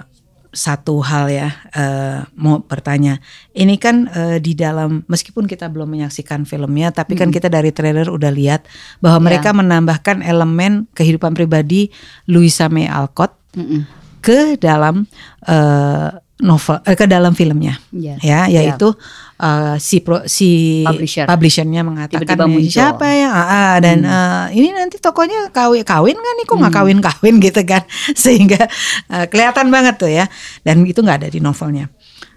[0.48, 3.20] satu hal ya eh, mau bertanya.
[3.52, 8.08] Ini kan eh, di dalam meskipun kita belum menyaksikan filmnya, tapi kan kita dari trailer
[8.08, 8.64] udah lihat
[8.98, 9.24] bahwa Ya.
[9.24, 11.92] mereka menambahkan elemen kehidupan pribadi
[12.26, 13.84] Louisa May Alcott Mm-mm.
[14.20, 15.04] ke dalam
[15.46, 17.74] eh, novel eh, ke dalam filmnya.
[17.90, 18.14] Iya.
[18.22, 18.94] ya yaitu
[19.42, 21.26] eh, si pro, si Publisher.
[21.26, 22.74] publishernya mengatakan Tiba-tiba nih, muncul.
[22.78, 26.46] siapa yang ah, ah, dan eh, ini nanti tokonya kawin kawin kan nih?
[26.46, 27.82] Kok nggak kawin kawin gitu kan?
[28.14, 28.70] Sehingga
[29.10, 30.30] eh, kelihatan banget tuh ya.
[30.62, 31.90] Dan itu nggak ada di novelnya.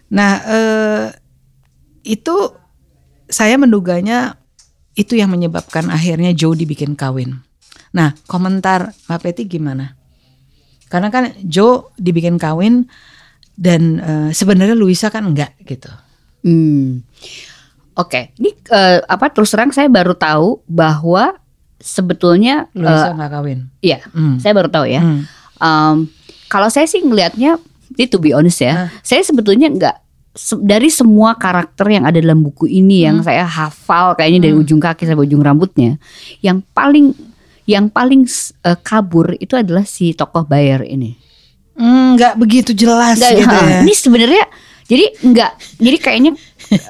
[0.09, 1.05] Nah eh,
[2.01, 2.35] itu
[3.29, 4.35] saya menduganya
[4.97, 7.39] itu yang menyebabkan akhirnya Joe dibikin kawin.
[7.93, 9.93] Nah komentar Mbak Peti gimana?
[10.91, 12.89] Karena kan Joe dibikin kawin
[13.61, 15.93] dan eh, sebenarnya Luisa kan enggak gitu.
[16.41, 17.05] Hmm.
[17.93, 21.37] Oke, ini eh, apa terus terang saya baru tahu bahwa
[21.77, 23.59] sebetulnya Luisa eh, enggak kawin.
[23.79, 24.37] iya, Hmm.
[24.37, 25.01] saya baru tahu ya.
[25.01, 25.21] Hmm.
[25.57, 25.95] Um,
[26.47, 28.89] kalau saya sih ngelihatnya, ini to be honest ya, Ah.
[29.01, 29.95] saya sebetulnya nggak
[30.31, 33.27] se- dari semua karakter yang ada dalam buku ini yang Hmm.
[33.27, 36.01] saya hafal kayaknya dari ujung kaki sampai ujung rambutnya,
[36.39, 37.13] yang paling
[37.63, 38.25] yang paling
[38.63, 41.13] eh, kabur itu adalah si tokoh Bayer ini.
[41.75, 43.79] Hmm, Enggak begitu jelas Nggak, gitu ha, ya.
[43.81, 44.43] Ini sebenarnya
[44.91, 46.31] jadi nggak jadi kayaknya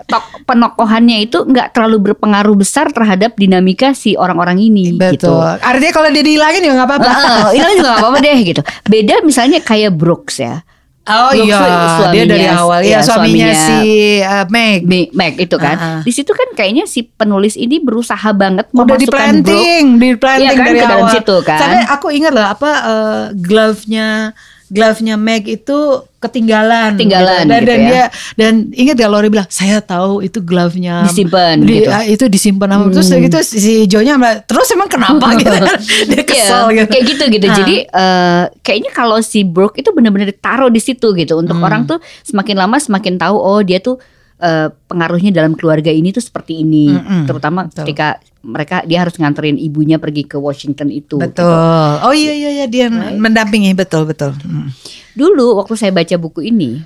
[0.10, 5.30] tok, penokohannya itu nggak terlalu berpengaruh besar terhadap dinamika si orang-orang ini gitu.
[5.30, 5.62] Betul.
[5.62, 7.12] Artinya kalau dia dihilangin juga nggak apa-apa.
[7.54, 8.62] Hilang juga gak apa-apa deh gitu.
[8.90, 10.66] Beda misalnya kayak Brooks ya.
[11.02, 13.80] Oh Brooks iya, dia dari awal ya iya, suaminya, suaminya si
[14.22, 14.80] uh, Meg.
[15.18, 15.76] Meg, itu kan.
[15.78, 16.02] Ah, ah.
[16.06, 20.62] Di situ kan kayaknya si penulis ini berusaha banget Udah di planting, di planting Iya
[20.62, 21.16] kan, dari ke dalam awal.
[21.18, 21.58] situ kan.
[21.58, 24.38] Sampai aku ingat loh apa uh, glove-nya
[24.72, 25.78] glove-nya Meg itu
[26.18, 26.96] ketinggalan.
[26.96, 27.90] Ketinggalan dan, gitu dan ya.
[27.90, 28.04] dia
[28.34, 31.90] dan ingat gak Lori bilang saya tahu itu glove-nya Disimpan di- gitu.
[31.90, 35.76] ah, itu disimpan sama terus gitu si Jonya terus emang kenapa gitu kan.
[36.08, 36.90] Dia kesel Iya, gitu.
[36.90, 37.46] Kayak gitu gitu.
[37.46, 37.56] Ah.
[37.58, 41.68] Jadi eh, kayaknya kalau si Brooke itu benar-benar ditaruh di situ gitu untuk Hmm.
[41.68, 44.00] orang tuh semakin lama semakin tahu oh dia tuh
[44.42, 46.90] eh, pengaruhnya dalam keluarga ini tuh seperti ini.
[46.90, 47.86] Mm-mm, Terutama betul.
[47.86, 51.22] ketika mereka dia harus nganterin ibunya pergi ke Washington itu.
[51.22, 51.46] Betul.
[51.46, 52.06] gitu.
[52.06, 54.34] Oh iya iya iya dia mendampingi betul betul.
[54.42, 54.74] Hmm.
[55.14, 56.82] Dulu waktu saya baca buku ini,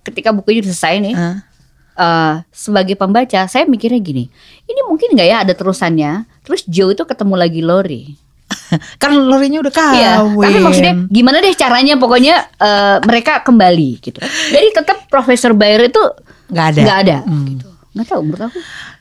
[0.00, 1.36] ketika buku ini selesai nih, Ah.
[1.94, 4.32] eh, sebagai pembaca saya mikirnya gini,
[4.64, 6.24] ini mungkin nggak ya ada terusannya?
[6.42, 8.04] Terus Joe itu ketemu lagi Lori.
[9.02, 10.00] kan Lorinya udah kawin.
[10.00, 14.16] Iya, tapi maksudnya gimana deh caranya pokoknya eh, mereka kembali gitu.
[14.50, 16.00] Jadi tetap Profesor Bayer itu
[16.50, 16.80] nggak ada.
[16.82, 17.16] nggak ada.
[17.24, 17.44] Hmm.
[17.46, 17.68] Gitu.
[17.90, 18.58] Nggak tahu menurut aku.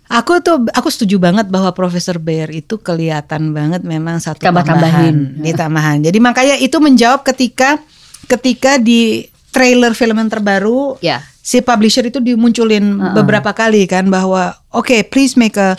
[0.10, 5.38] Aku tuh aku setuju banget bahwa Profesor Bayer itu kelihatan banget memang satu Tambah-tambahin.
[5.38, 5.98] tambahan, di tambahan.
[6.02, 7.78] Jadi makanya itu menjawab ketika
[8.26, 11.22] ketika di trailer film yang terbaru Ya.
[11.42, 15.74] si publisher itu dimunculin beberapa kali kan bahwa oke please make a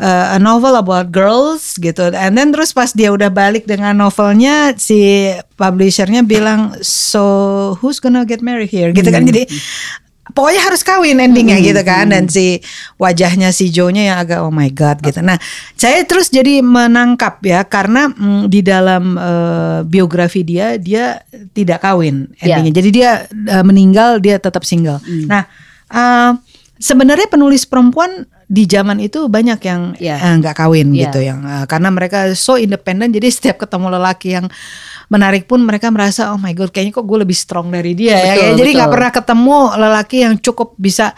[0.00, 4.72] uh, a novel about girls gitu and then terus pas dia udah balik dengan novelnya
[4.80, 5.28] si
[5.60, 7.24] publishernya bilang so
[7.84, 9.44] who's gonna get married here gitu kan jadi
[10.22, 12.62] pokoknya harus kawin endingnya gitu kan dan si
[12.94, 15.18] wajahnya si Joe-nya yang agak oh my god gitu.
[15.18, 15.34] Nah,
[15.74, 21.18] saya terus jadi menangkap ya karena mm, di dalam eh, biografi dia dia
[21.50, 22.56] tidak kawin Ya.
[22.62, 22.72] endingnya.
[22.78, 25.02] Jadi dia eh, meninggal dia tetap single.
[25.26, 25.42] Nah,
[25.90, 26.30] eh,
[26.78, 30.22] sebenarnya penulis perempuan di zaman itu banyak yang Ya.
[30.22, 31.08] eh, nggak kawin Ya.
[31.10, 34.46] gitu yang karena mereka so independen jadi setiap ketemu lelaki yang
[35.12, 38.32] menarik pun mereka merasa oh my god kayaknya kok gue lebih strong dari dia ya
[38.32, 41.12] Betul, Kayak jadi nggak pernah ketemu lelaki yang cukup bisa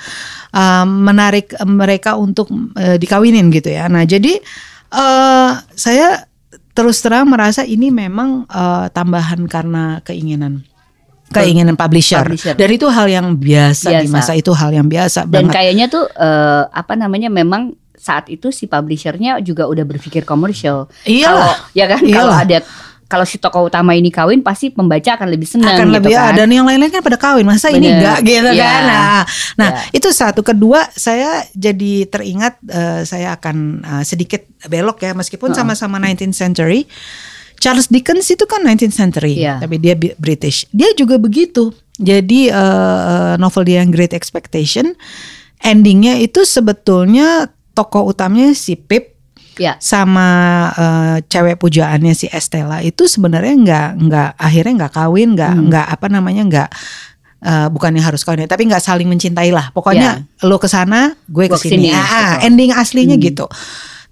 [0.50, 4.42] uh, menarik mereka untuk uh, dikawinin gitu ya nah jadi
[4.90, 6.26] uh, saya
[6.74, 10.66] terus terang merasa ini memang uh, tambahan karena keinginan
[11.34, 12.22] keinginan publisher.
[12.22, 12.54] Publisher.
[12.54, 14.14] dan itu hal yang biasa, di Biasa.
[14.14, 18.52] masa itu hal yang biasa Dan banget kayaknya tuh eh, apa namanya memang saat itu
[18.52, 20.86] si publishernya juga udah berpikir komersial.
[21.02, 22.60] Kalau ya kan kalau ada
[23.04, 26.24] kalau si tokoh utama ini kawin pasti pembaca akan lebih senang akan gitu lebih kan.
[26.24, 28.00] ah, dan yang lain-lain kan pada kawin masa ini Bener.
[28.00, 28.64] enggak gitu Iya.
[28.64, 29.22] kan nah,
[29.54, 29.80] nah Iya.
[29.92, 35.96] itu satu kedua saya jadi teringat eh, saya akan eh, sedikit belok ya meskipun sama-sama
[35.98, 36.88] 19th century
[37.56, 39.60] Charles Dickens itu kan 19th century Iya.
[39.60, 44.96] tapi dia British dia juga begitu jadi eh, novel dia yang Great Expectation
[45.60, 49.13] endingnya itu sebetulnya tokoh utamanya si Pip
[49.56, 49.78] Ya.
[49.78, 50.28] sama
[50.74, 55.64] eh, cewek pujaannya si Estella itu sebenarnya nggak nggak akhirnya nggak kawin nggak Hmm.
[55.70, 56.68] nggak apa namanya nggak
[57.40, 61.54] eh, bukannya harus kawin tapi nggak saling mencintai lah pokoknya lo ke sana gue ke
[61.54, 62.46] Gua sini ke sini, Ah, gitu.
[62.48, 63.46] ending aslinya gitu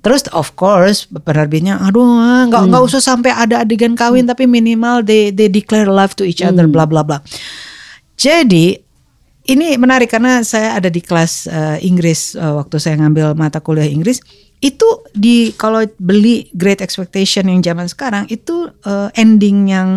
[0.03, 2.71] terus of course penerbitnya aduh ah, nggak Hmm.
[2.71, 6.67] nggak usah sampai ada adegan kawin tapi minimal they they declare love to each other
[6.67, 6.75] Hmm.
[6.75, 7.19] bla bla bla
[8.15, 8.79] jadi
[9.43, 13.87] ini menarik karena saya ada di kelas eh, Inggris eh, waktu saya ngambil mata kuliah
[13.87, 14.23] Inggris
[14.63, 19.89] itu di kalau beli Great Expectation yang zaman sekarang itu eh, ending yang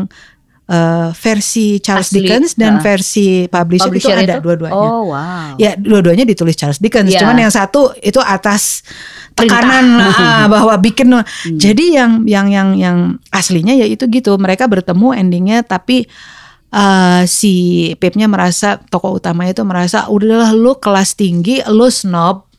[0.66, 2.26] eh, versi Charles Asli.
[2.26, 2.82] Dickens dan Nah.
[2.82, 4.42] versi publisher, Publisher itu ada itu?
[4.42, 4.74] dua-duanya.
[4.74, 5.54] Oh wow.
[5.56, 7.22] Ya dua-duanya ditulis Charles Dickens, Ya.
[7.22, 8.82] cuman yang satu itu atas
[9.32, 10.46] tekanan ah, Perintah.
[10.50, 11.14] bahwa bikin.
[11.14, 11.24] Hmm.
[11.54, 12.98] Jadi yang yang yang yang
[13.30, 16.10] aslinya ya itu gitu, mereka bertemu endingnya tapi
[16.74, 17.54] eh, si
[18.02, 22.50] Pipnya merasa tokoh utamanya itu merasa udahlah lu kelas tinggi, lu snob,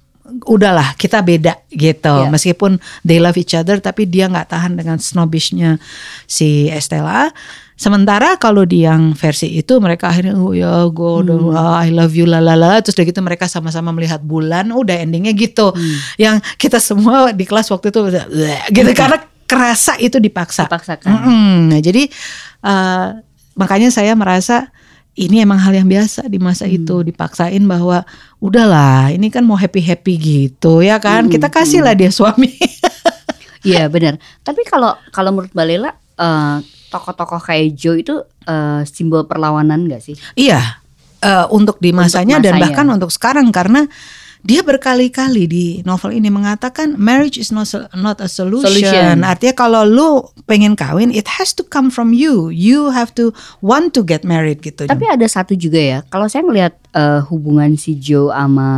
[0.45, 2.15] udahlah kita beda gitu.
[2.27, 2.31] Ya.
[2.31, 5.79] Meskipun they love each other tapi dia nggak tahan dengan snobishnya
[6.27, 7.31] si Estella.
[7.77, 12.17] Sementara kalau di yang versi itu mereka akhirnya oh ya gue udah ah, I love
[12.17, 15.77] you lalala terus udah gitu mereka sama-sama melihat bulan udah endingnya gitu.
[16.17, 18.01] Yang kita semua di kelas waktu itu
[18.73, 20.67] gitu karena kerasa itu dipaksa.
[20.67, 21.07] Dipaksakan.
[21.07, 21.53] Mm-mm.
[21.71, 22.09] Nah, jadi
[22.65, 23.09] eh,
[23.55, 24.73] makanya saya merasa
[25.17, 28.05] ini emang hal yang biasa di masa itu dipaksain bahwa
[28.37, 32.53] udahlah ini kan mau happy happy gitu ya kan kita kasihlah dia suami.
[33.67, 34.15] Iya benar.
[34.47, 36.57] Tapi kalau kalau menurut Mbak Lela eh,
[36.95, 38.15] tokoh-tokoh kayak Joe itu
[38.47, 40.15] eh, simbol perlawanan gak sih?
[40.39, 40.79] Iya,
[41.19, 42.63] eh, untuk di masanya dan masanya.
[42.63, 43.91] bahkan untuk sekarang karena
[44.47, 47.67] dia berkali-kali di novel ini mengatakan marriage is not
[47.99, 48.71] not a solution.
[48.71, 49.27] Solution.
[49.27, 52.55] Artinya kalau lu pengen kawin, it has to come from you.
[52.55, 54.87] You have to want to get married gitu.
[54.87, 55.99] Tapi ada satu juga ya.
[56.07, 58.71] Kalau saya ngelihat eh, hubungan si Joe sama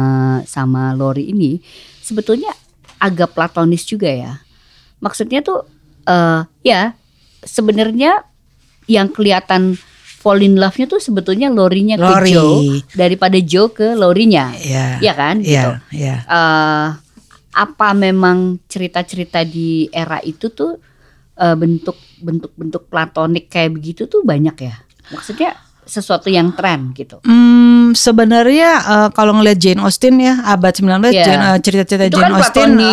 [0.48, 1.60] sama Lori ini
[2.00, 2.48] sebetulnya
[2.96, 4.40] agak platonis juga ya.
[5.04, 5.68] Maksudnya tuh
[6.08, 6.96] eh ya
[7.44, 8.24] sebenarnya
[8.88, 9.76] yang kelihatan
[10.18, 12.32] fall in love-nya tuh sebetulnya Lorinya ke Lori.
[12.34, 12.58] Joe
[12.98, 14.50] daripada Joe ke Lorinya.
[14.58, 14.98] Iya.
[14.98, 15.36] Iya kan?
[15.38, 15.54] Gitu.
[15.54, 16.16] Iya, iya.
[16.26, 16.88] eh
[17.58, 20.78] apa memang cerita-cerita di era itu tuh
[21.38, 24.74] eh, bentuk bentuk-bentuk platonik kayak begitu tuh banyak ya.
[25.14, 25.54] Maksudnya
[25.88, 27.18] sesuatu yang tren gitu.
[27.24, 31.24] Hmm, sebenarnya eh, kalau ngelihat Jane Austen ya abad 19 Iya.
[31.24, 32.92] Jane, eh, cerita-cerita Itu Jane kan Austen eh, ya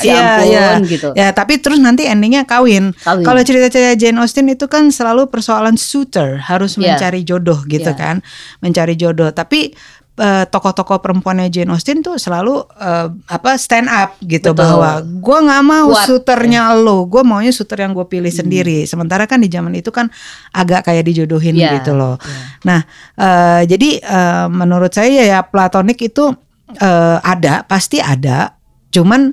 [0.00, 0.66] iya, ampun, iya.
[0.88, 1.08] gitu.
[1.12, 2.96] Ya, tapi terus nanti endingnya kawin.
[2.96, 3.22] Kawin.
[3.22, 6.96] Kalau cerita-cerita Jane Austen itu kan selalu persoalan suitor, harus Iya.
[6.96, 8.00] mencari jodoh gitu Iya.
[8.00, 8.16] kan.
[8.58, 9.28] Mencari jodoh.
[9.30, 9.76] Tapi
[10.20, 14.60] eh, tokoh-tokoh perempuannya Jane Austen tuh selalu eh, apa stand up gitu Betul.
[14.60, 14.90] bahwa
[15.24, 18.84] gua nggak mau Kuat, suternya lo, gue maunya suter yang gue pilih sendiri.
[18.84, 20.12] Sementara kan di zaman itu kan
[20.52, 22.20] agak kayak dijodohin Iya, gitu loh.
[22.20, 22.36] iya.
[22.68, 22.80] Nah,
[23.16, 26.36] eh, jadi eh, menurut saya ya platonik itu
[26.76, 28.60] eh, ada, pasti ada.
[28.92, 29.32] Cuman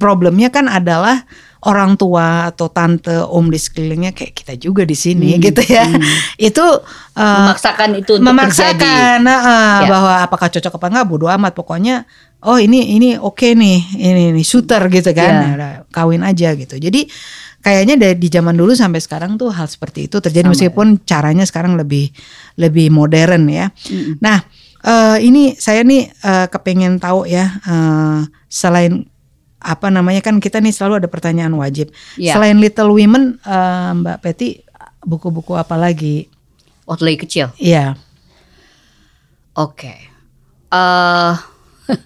[0.00, 1.22] problemnya kan adalah
[1.64, 5.88] orang tua atau tante, om di sekelilingnya kayak kita juga di sini gitu ya.
[6.36, 6.64] Itu
[7.12, 8.28] eh, Memaksakan itu untuk terjadi.
[8.30, 9.88] memaksakan eh, Ya.
[9.88, 12.04] bahwa apakah cocok apa enggak bodo amat pokoknya
[12.44, 15.48] oh ini ini oke nih ini nih shooter gitu kan Ya.
[15.56, 17.08] Udah, kawin aja gitu jadi
[17.60, 20.52] kayaknya dari di zaman dulu sampai sekarang tuh hal seperti itu terjadi Sama.
[20.52, 22.12] meskipun caranya sekarang lebih
[22.60, 24.20] lebih modern ya Mm-mm.
[24.20, 24.44] nah
[24.84, 29.08] eh, ini saya nih eh, kepengen tahu ya eh, selain
[29.64, 32.36] apa namanya kan kita nih selalu ada pertanyaan wajib Ya.
[32.36, 34.60] selain Little Women eh, Mbak Peti
[35.00, 36.28] buku-buku apa lagi
[36.84, 37.48] Waktu lagi kecil.
[37.56, 37.96] Iya
[39.54, 39.94] Oke.
[40.68, 41.32] Eh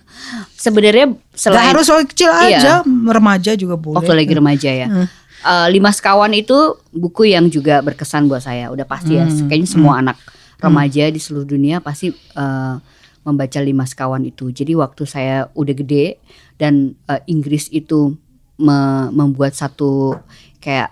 [0.56, 2.58] sebenarnya Gak selain harus waktu kecil Iya.
[2.58, 2.72] aja,
[3.08, 3.98] remaja juga boleh.
[3.98, 4.86] waktu lagi remaja ya.
[4.86, 5.06] Hmm.
[5.40, 6.54] Eh, Lima Sekawan itu
[6.90, 8.70] buku yang juga berkesan buat saya.
[8.70, 9.24] Udah pasti ya.
[9.24, 10.18] Hmm, Kayaknya semua anak
[10.58, 12.74] remaja di seluruh dunia pasti eh,
[13.22, 14.50] membaca Lima Sekawan itu.
[14.50, 16.18] Jadi waktu saya udah gede
[16.58, 16.74] dan
[17.06, 18.18] eh, Inggris itu
[18.56, 20.18] me- membuat satu
[20.58, 20.90] kayak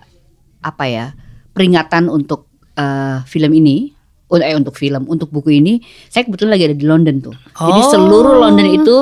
[0.59, 1.05] apa ya
[1.51, 3.93] peringatan untuk eh, film ini.
[4.27, 7.31] Eh untuk film, untuk buku ini, saya kebetulan lagi ada di London tuh.
[7.31, 7.87] Jadi Oh.
[7.87, 8.95] seluruh London itu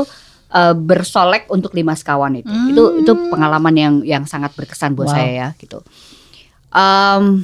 [0.52, 2.54] eh, bersolek untuk lima sekawan itu.
[2.70, 5.16] Itu itu pengalaman yang yang sangat berkesan buat Wow.
[5.18, 5.82] saya ya gitu.
[6.70, 7.42] Um,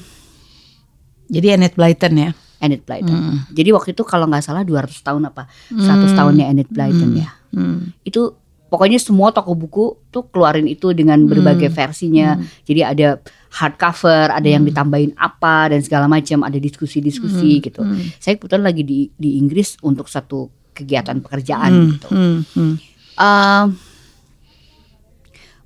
[1.26, 2.30] Jadi Annette Blyton ya.
[2.62, 3.10] Enid Blyton.
[3.10, 3.38] Hmm.
[3.50, 5.82] Jadi waktu itu kalau nggak salah 200 tahun apa 100
[6.14, 7.34] tahunnya Enid Blyton ya.
[7.50, 7.98] Hmm.
[8.06, 8.38] Itu
[8.72, 12.40] pokoknya semua toko buku tuh keluarin itu dengan berbagai versinya.
[12.64, 13.20] Jadi ada
[13.52, 17.84] hardcover, ada yang ditambahin apa dan segala macam, ada diskusi-diskusi gitu.
[18.24, 21.88] Saya kebetulan lagi di di Inggris untuk satu kegiatan pekerjaan Hmm.
[21.92, 22.08] gitu.
[22.16, 22.40] Hmm.
[22.56, 22.76] Hmm.
[23.20, 23.66] Um,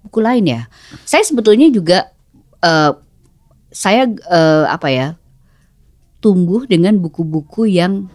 [0.09, 0.61] buku lain ya.
[1.05, 2.09] Saya sebetulnya juga
[2.65, 2.91] eh,
[3.69, 5.07] saya eh, apa ya
[6.25, 8.09] tumbuh dengan buku-buku yang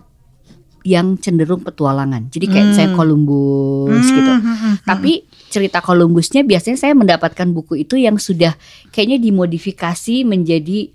[0.82, 2.26] yang cenderung petualangan.
[2.26, 2.74] Jadi kayak Hmm.
[2.74, 4.30] saya Columbus gitu.
[4.30, 4.74] Hmm, hmm, hmm.
[4.82, 5.12] Tapi
[5.46, 8.56] cerita Columbusnya biasanya saya mendapatkan buku itu yang sudah
[8.88, 10.90] kayaknya dimodifikasi menjadi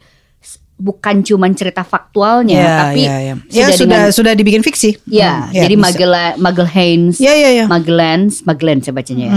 [0.76, 3.34] bukan cuman cerita faktualnya, Ya, tapi ya, ya.
[3.40, 5.00] sudah Ya, sudah dengan- sudah dibikin fiksi.
[5.06, 5.84] ya, Hmm, ya, jadi bisa.
[5.88, 7.66] Magella- Magelhaens, Ya ya ya.
[7.66, 9.36] Magellan, Magellan saya bacanya ya.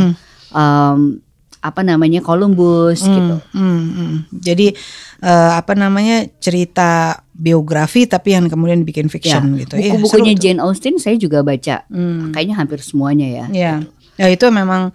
[0.50, 1.22] Um,
[1.58, 3.36] apa namanya Columbus Hmm, gitu.
[3.52, 4.14] hmm, hmm.
[4.34, 4.66] Jadi
[5.18, 9.78] eh, apa namanya cerita biografi tapi yang kemudian dibikin fiction gitu.
[9.78, 10.34] Iya, Buku-bukunya.
[10.34, 11.86] Jane Austen saya juga baca.
[11.86, 12.34] Hmm.
[12.34, 13.46] Kayaknya hampir semuanya ya.
[13.54, 13.74] Ya,
[14.18, 14.90] ya itu memang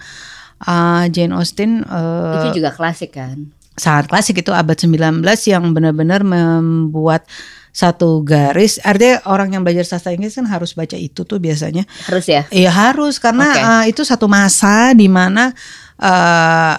[0.67, 3.49] uh, Jane Austen uh, Itu juga klasik kan.
[3.73, 7.25] sangat klasik itu abad 19 yang benar-benar membuat
[7.73, 8.77] satu garis.
[8.85, 11.89] Artinya orang yang belajar sastra Inggris kan harus baca itu tuh biasanya.
[12.05, 12.45] Harus ya.
[12.53, 13.61] Iya harus karena Oke.
[13.65, 15.49] uh, itu satu masa di mana
[15.97, 16.77] uh,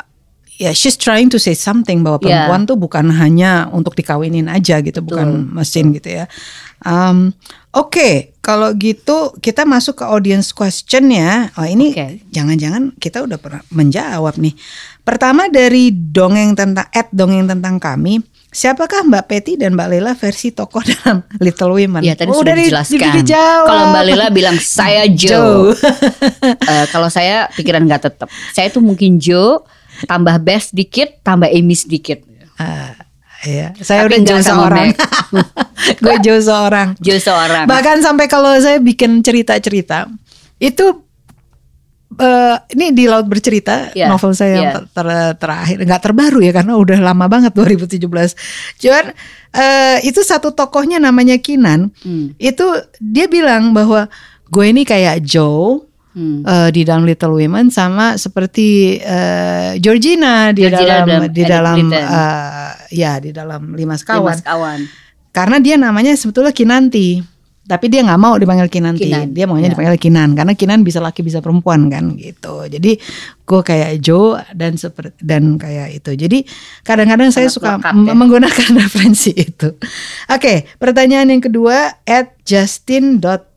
[0.56, 5.00] ya she's trying to say something bahwa perempuan tuh bukan hanya untuk dikawinin aja gitu,
[5.00, 6.24] bukan mesin gitu ya.
[6.84, 7.32] Um,
[7.74, 11.50] Oke, kalau gitu kita masuk ke audience question ya.
[11.58, 11.90] Oh ini
[12.30, 14.54] jangan-jangan kita udah pernah menjawab nih.
[15.02, 18.22] Pertama dari dongeng tentang at dongeng tentang kami.
[18.54, 22.06] Siapakah Mbak Peti dan Mbak Lela versi tokoh dalam Little Women?
[22.06, 23.26] Ya tadi Oh, sudah di- dijelaskan.
[23.66, 25.74] Kalau Mbak Lila bilang saya Joe.
[26.46, 28.30] Eh, kalau saya pikiran nggak tetap.
[28.54, 29.66] Saya tuh mungkin Joe
[30.04, 32.22] tambah Best dikit, tambah Amy sedikit.
[32.56, 32.94] Ah,
[33.42, 33.74] iya.
[33.80, 34.88] Saya Tapi udah jauh seorang.
[36.04, 36.88] Gue jauh seorang.
[37.02, 37.66] Joe seorang.
[37.66, 40.08] Bahkan sampai kalau saya bikin cerita-cerita
[40.62, 41.04] itu
[42.14, 44.74] eh ini di Laut Bercerita Iya, novel saya yang iya.
[44.78, 47.98] ter- ter- terakhir nggak terbaru ya karena udah lama banget 2017.
[48.78, 49.04] Cuman
[49.50, 51.90] eh itu satu tokohnya namanya Kinan.
[52.06, 52.32] Hmm.
[52.38, 52.70] Itu
[53.02, 54.06] dia bilang bahwa
[54.46, 55.83] gue ini kayak Joe
[56.14, 56.46] Hmm.
[56.46, 62.70] eh, di dalam Little Women sama seperti eh, Georgina di Georgina dalam di dalam eh,
[62.94, 64.38] ya di dalam Lima Sekawan.
[64.38, 64.80] Lima kawan.
[65.34, 67.34] Karena dia namanya sebetulnya Kinanti.
[67.64, 69.08] Tapi dia nggak mau dipanggil Kinanti.
[69.08, 69.74] Kinan, Dia maunya ya.
[69.74, 72.68] dipanggil Kinan karena Kinan bisa laki bisa perempuan kan gitu.
[72.68, 73.00] Jadi
[73.42, 76.12] gue kayak Joe dan seperti dan kayak itu.
[76.12, 76.44] Jadi
[76.84, 78.12] kadang-kadang saya suka ya.
[78.14, 79.74] menggunakan referensi itu.
[80.28, 83.48] Oke, pertanyaan yang kedua at justin dot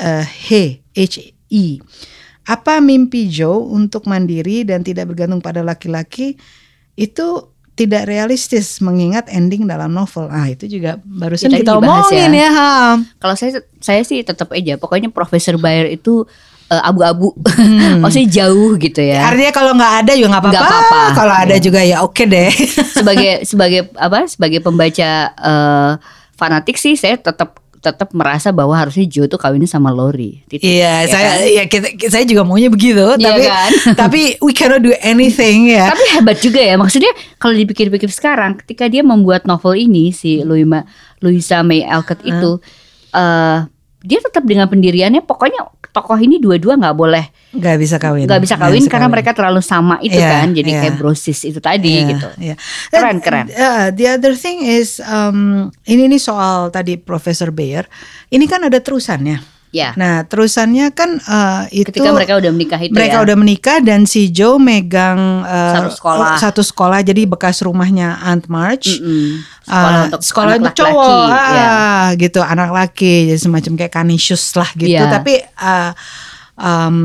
[0.00, 1.76] eh, he h i.
[2.42, 6.34] Apa mimpi Joe untuk mandiri dan tidak bergantung pada laki-laki
[6.94, 7.26] itu
[7.72, 10.28] tidak realistis mengingat ending dalam novel.
[10.28, 12.44] Ah itu juga barusan Ya, kita omongin ya.
[12.44, 12.50] ya.
[12.50, 12.70] ha.
[13.16, 14.76] Kalau saya saya sih tetap aja.
[14.76, 16.26] Pokoknya Profesor Bayer itu
[16.68, 17.32] eh, abu-abu.
[17.62, 18.02] Hmm.
[18.02, 19.22] Maksudnya jauh gitu ya.
[19.32, 21.00] Artinya kalau nggak ada juga nggak apa-apa.
[21.14, 21.62] Kalau ada Iya.
[21.62, 22.50] juga ya oke deh.
[22.90, 24.26] sebagai sebagai apa?
[24.26, 25.92] Sebagai pembaca eh,
[26.34, 30.46] fanatik sih saya tetap tetap merasa bahwa harusnya Joe tuh kawinnya sama Lori.
[30.46, 30.62] Titik.
[30.62, 31.38] Iya, Ya saya kan?
[31.50, 33.70] ya kita, saya juga maunya begitu, Iya tapi kan?
[34.06, 35.90] tapi we cannot do anything ya.
[35.90, 36.78] Tapi hebat juga ya.
[36.78, 37.10] Maksudnya
[37.42, 40.86] kalau dipikir-pikir sekarang, ketika dia membuat novel ini si Louisa,
[41.18, 42.62] Louisa May Alcott itu,
[43.12, 43.58] eh
[44.02, 45.22] dia tetap dengan pendiriannya.
[45.26, 48.24] Pokoknya tokoh ini dua-dua nggak boleh Nggak bisa kawin.
[48.24, 50.48] nggak bisa kawin karena mereka terlalu sama itu Iya, kan.
[50.50, 50.80] Jadi iya.
[50.80, 52.28] kayak brosis itu tadi Iya, gitu.
[52.40, 52.54] iya.
[52.88, 53.46] Keren, keren.
[53.52, 57.84] uh, the other thing is um, ini nih soal tadi Profesor Bayer.
[58.28, 59.36] Ini kan ada terusannya.
[59.72, 59.96] Ya.
[59.96, 63.24] Nah terusannya kan uh, itu Ketika mereka udah menikah itu mereka ya.
[63.24, 66.36] udah menikah dan si Joe megang uh, Satu sekolah.
[66.36, 69.00] satu sekolah jadi bekas rumahnya Aunt March.
[69.00, 69.40] Mm-mm.
[69.64, 71.64] Sekolah Ah, untuk sekolah anak untuk laki-laki, cowok ya.
[71.64, 75.08] ah, gitu anak laki jadi semacam kayak Canisius lah gitu Iya.
[75.08, 75.90] tapi ah,
[76.54, 76.96] um,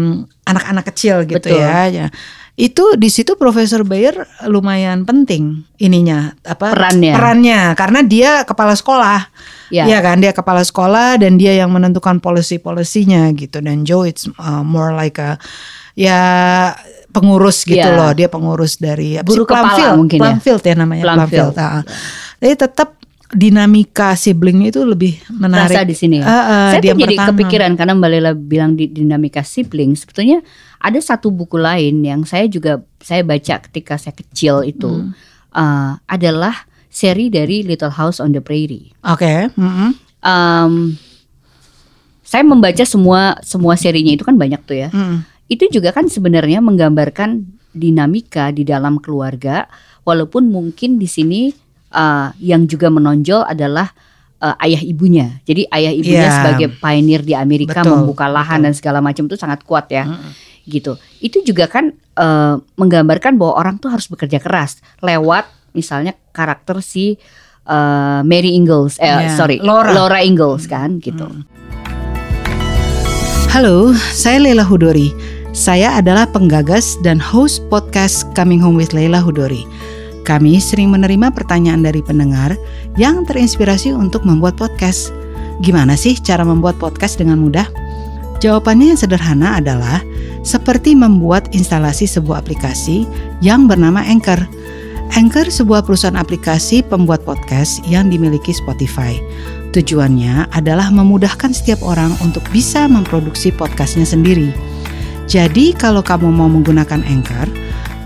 [0.44, 1.56] anak-anak kecil gitu Betul.
[1.58, 2.08] ya Ya.
[2.58, 7.14] Itu di situ Profesor Bayer lumayan penting ininya apa Perannya.
[7.14, 9.30] perannya karena dia kepala sekolah
[9.68, 9.84] Ya.
[9.84, 14.64] Iya kan dia kepala sekolah dan dia yang menentukan policy-polisinya gitu dan Joe it's uh,
[14.64, 15.36] more like a
[15.92, 16.72] ya
[17.12, 17.92] pengurus gitu Ya.
[17.92, 19.96] loh dia pengurus dari Guru kepala Plumfield.
[20.00, 20.24] mungkin ya?
[20.24, 21.52] Plumfield ya namanya Plumfield.
[21.52, 21.56] Plumfield.
[21.60, 21.84] Ah.
[22.40, 22.90] Tapi tetap
[23.28, 25.74] dinamika siblingnya itu lebih menarik.
[25.76, 26.26] Terasa di sini ya.
[26.26, 27.28] Ah, ah, Saya tuh jadi pertama.
[27.36, 29.92] kepikiran karena Mbak Lela bilang di dinamika sibling.
[29.94, 30.40] Sebetulnya
[30.80, 35.12] ada satu buku lain yang saya juga saya baca ketika saya kecil itu Hmm.
[35.52, 36.56] eh, adalah
[36.88, 38.96] seri dari Little House on the Prairie.
[39.04, 39.52] Oke.
[39.54, 39.92] mm-mm.
[40.18, 40.74] Em,
[42.24, 44.90] saya membaca semua semua serinya itu kan banyak tuh ya.
[44.92, 45.24] Mm.
[45.48, 49.70] Itu juga kan sebenarnya menggambarkan dinamika di dalam keluarga,
[50.04, 51.54] walaupun mungkin di sini
[51.90, 53.92] eh, yang juga menonjol adalah
[54.38, 55.40] eh, ayah ibunya.
[55.44, 56.36] Jadi ayah ibunya Iya.
[56.36, 58.66] sebagai pioneer di Amerika Betul, membuka lahan betul.
[58.70, 60.06] dan segala macam itu sangat kuat ya.
[60.06, 60.32] Mm-mm.
[60.68, 60.94] Gitu.
[61.18, 67.16] Itu juga kan eh, menggambarkan bahwa orang tuh harus bekerja keras lewat misalnya karakter si
[67.66, 70.20] eh, Mary Ingalls, eh Iya, sorry Laura.
[70.22, 71.26] Ingalls kan gitu.
[73.48, 75.10] Halo, saya Leila Hudori.
[75.50, 79.66] Saya adalah penggagas dan host podcast Coming Home with Leila Hudori.
[80.28, 82.60] Kami sering menerima pertanyaan dari pendengar
[83.00, 85.16] yang terinspirasi untuk membuat podcast.
[85.64, 87.64] Gimana sih cara membuat podcast dengan mudah?
[88.44, 90.04] Jawabannya yang sederhana adalah
[90.44, 93.08] seperti membuat instalasi sebuah aplikasi
[93.40, 94.44] yang bernama Anchor.
[95.16, 99.16] Anchor sebuah perusahaan aplikasi pembuat podcast yang dimiliki Spotify.
[99.72, 104.52] Tujuannya adalah memudahkan setiap orang untuk bisa memproduksi podcastnya sendiri.
[105.28, 107.48] Jadi kalau kamu mau menggunakan Anchor,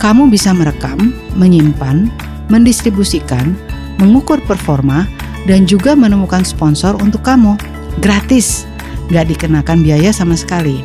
[0.02, 2.10] kamu bisa merekam, menyimpan,
[2.50, 3.54] mendistribusikan,
[4.02, 5.06] mengukur performa,
[5.46, 7.54] dan juga menemukan sponsor untuk kamu.
[8.02, 8.66] Gratis,
[9.14, 10.82] nggak dikenakan biaya sama sekali.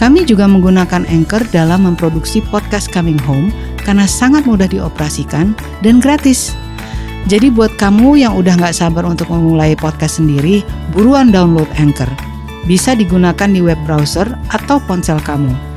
[0.00, 3.52] Kami juga menggunakan Anchor dalam memproduksi podcast Coming Home
[3.84, 5.52] karena sangat mudah dioperasikan
[5.84, 6.56] dan gratis.
[7.28, 10.64] Jadi buat kamu yang udah nggak sabar untuk memulai podcast sendiri,
[10.96, 12.08] buruan download Anchor.
[12.64, 15.69] Bisa digunakan di web browser atau ponsel kamu.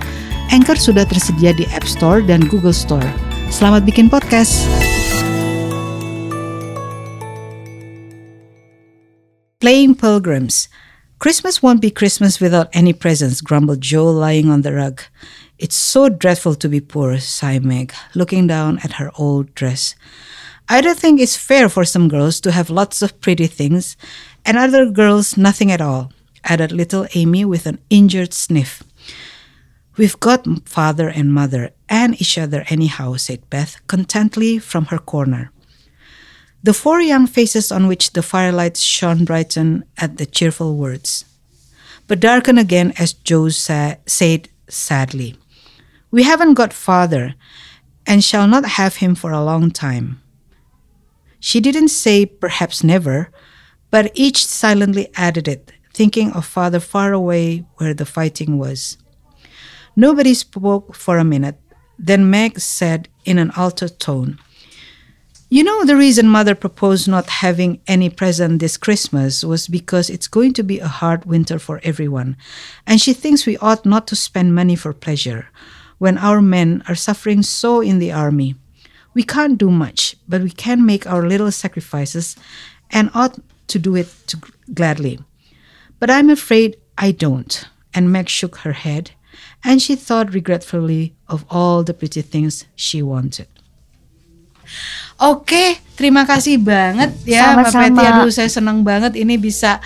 [0.50, 3.06] Anchor sudah tersedia di App Store dan Google Store.
[3.48, 4.66] Selamat bikin podcast.
[9.64, 10.68] Playing Pilgrims.
[11.24, 15.00] Christmas won't be Christmas without any presents, grumbled Joe lying on the rug.
[15.56, 19.96] It's so dreadful to be poor, sighed Meg, looking down at her old dress.
[20.68, 23.96] I don't think it's fair for some girls to have lots of pretty things
[24.44, 26.12] and other girls nothing at all,
[26.44, 28.84] added little Amy with an injured sniff.
[29.96, 35.52] We've got father and mother and each other anyhow, said Beth contentedly from her corner.
[36.64, 41.26] The four young faces on which the firelight shone brightened at the cheerful words,
[42.08, 45.36] but darkened again as Joe sa- said sadly,
[46.10, 47.36] We haven't got father,
[48.08, 50.22] and shall not have him for a long time.
[51.40, 53.30] She didn't say perhaps never,
[53.92, 58.98] but each silently added it, thinking of father far away where the fighting was.
[59.96, 61.60] Nobody spoke for a minute.
[62.00, 64.40] Then Meg said in an altered tone,
[65.50, 70.28] You know, the reason mother proposed not having any present this Christmas was because it's
[70.28, 72.36] going to be a hard winter for everyone,
[72.88, 75.48] and she thinks we ought not to spend money for pleasure
[76.00, 78.56] when our men are suffering so in the army.
[79.14, 82.36] We can't do much, but we can make our little sacrifices
[82.90, 84.38] and ought to do it to
[84.74, 85.20] gladly.
[86.00, 87.64] But I'm afraid I don't.
[87.94, 89.12] And Meg shook her head,
[89.64, 93.48] and she thought regretfully of all the pretty things she wanted.
[95.24, 97.86] Oke, terima kasih banget ya Mbak Sama-sama.
[97.96, 98.04] Preti.
[98.12, 99.80] Aduh, saya senang banget ini bisa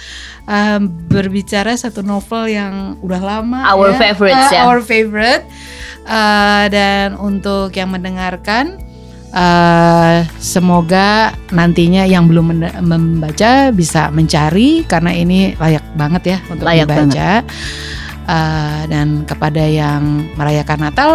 [0.47, 3.59] um, berbicara satu novel yang udah lama.
[3.69, 3.99] Our ya.
[3.99, 4.61] favorites Uh, ya.
[4.65, 5.43] Our favorite.
[6.07, 8.79] Uh, dan untuk yang mendengarkan,
[9.35, 16.87] uh, semoga nantinya yang belum membaca bisa mencari karena ini layak banget ya untuk Layak
[16.87, 17.31] dibaca.
[18.27, 21.11] Uh, dan kepada yang merayakan Natal,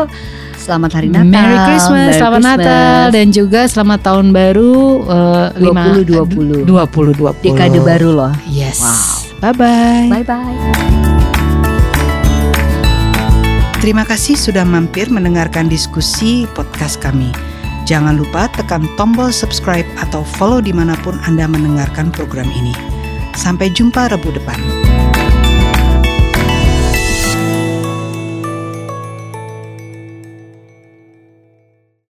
[0.62, 1.26] Selamat hari Natal.
[1.26, 2.62] Merry Christmas, Merry selamat Christmas.
[2.62, 4.72] Natal dan juga selamat tahun baru
[5.10, 6.70] uh, lima- 2020.
[6.70, 7.50] 2020.
[7.50, 8.32] Dekade baru loh.
[8.46, 8.78] Yes.
[8.78, 9.42] Wow.
[9.42, 10.08] Bye bye.
[10.22, 10.58] Bye bye.
[13.82, 17.34] Terima kasih sudah mampir mendengarkan diskusi podcast kami.
[17.82, 22.70] Jangan lupa tekan tombol subscribe atau follow di mana pun Anda mendengarkan program ini.
[23.34, 24.81] Sampai jumpa Rebu depan.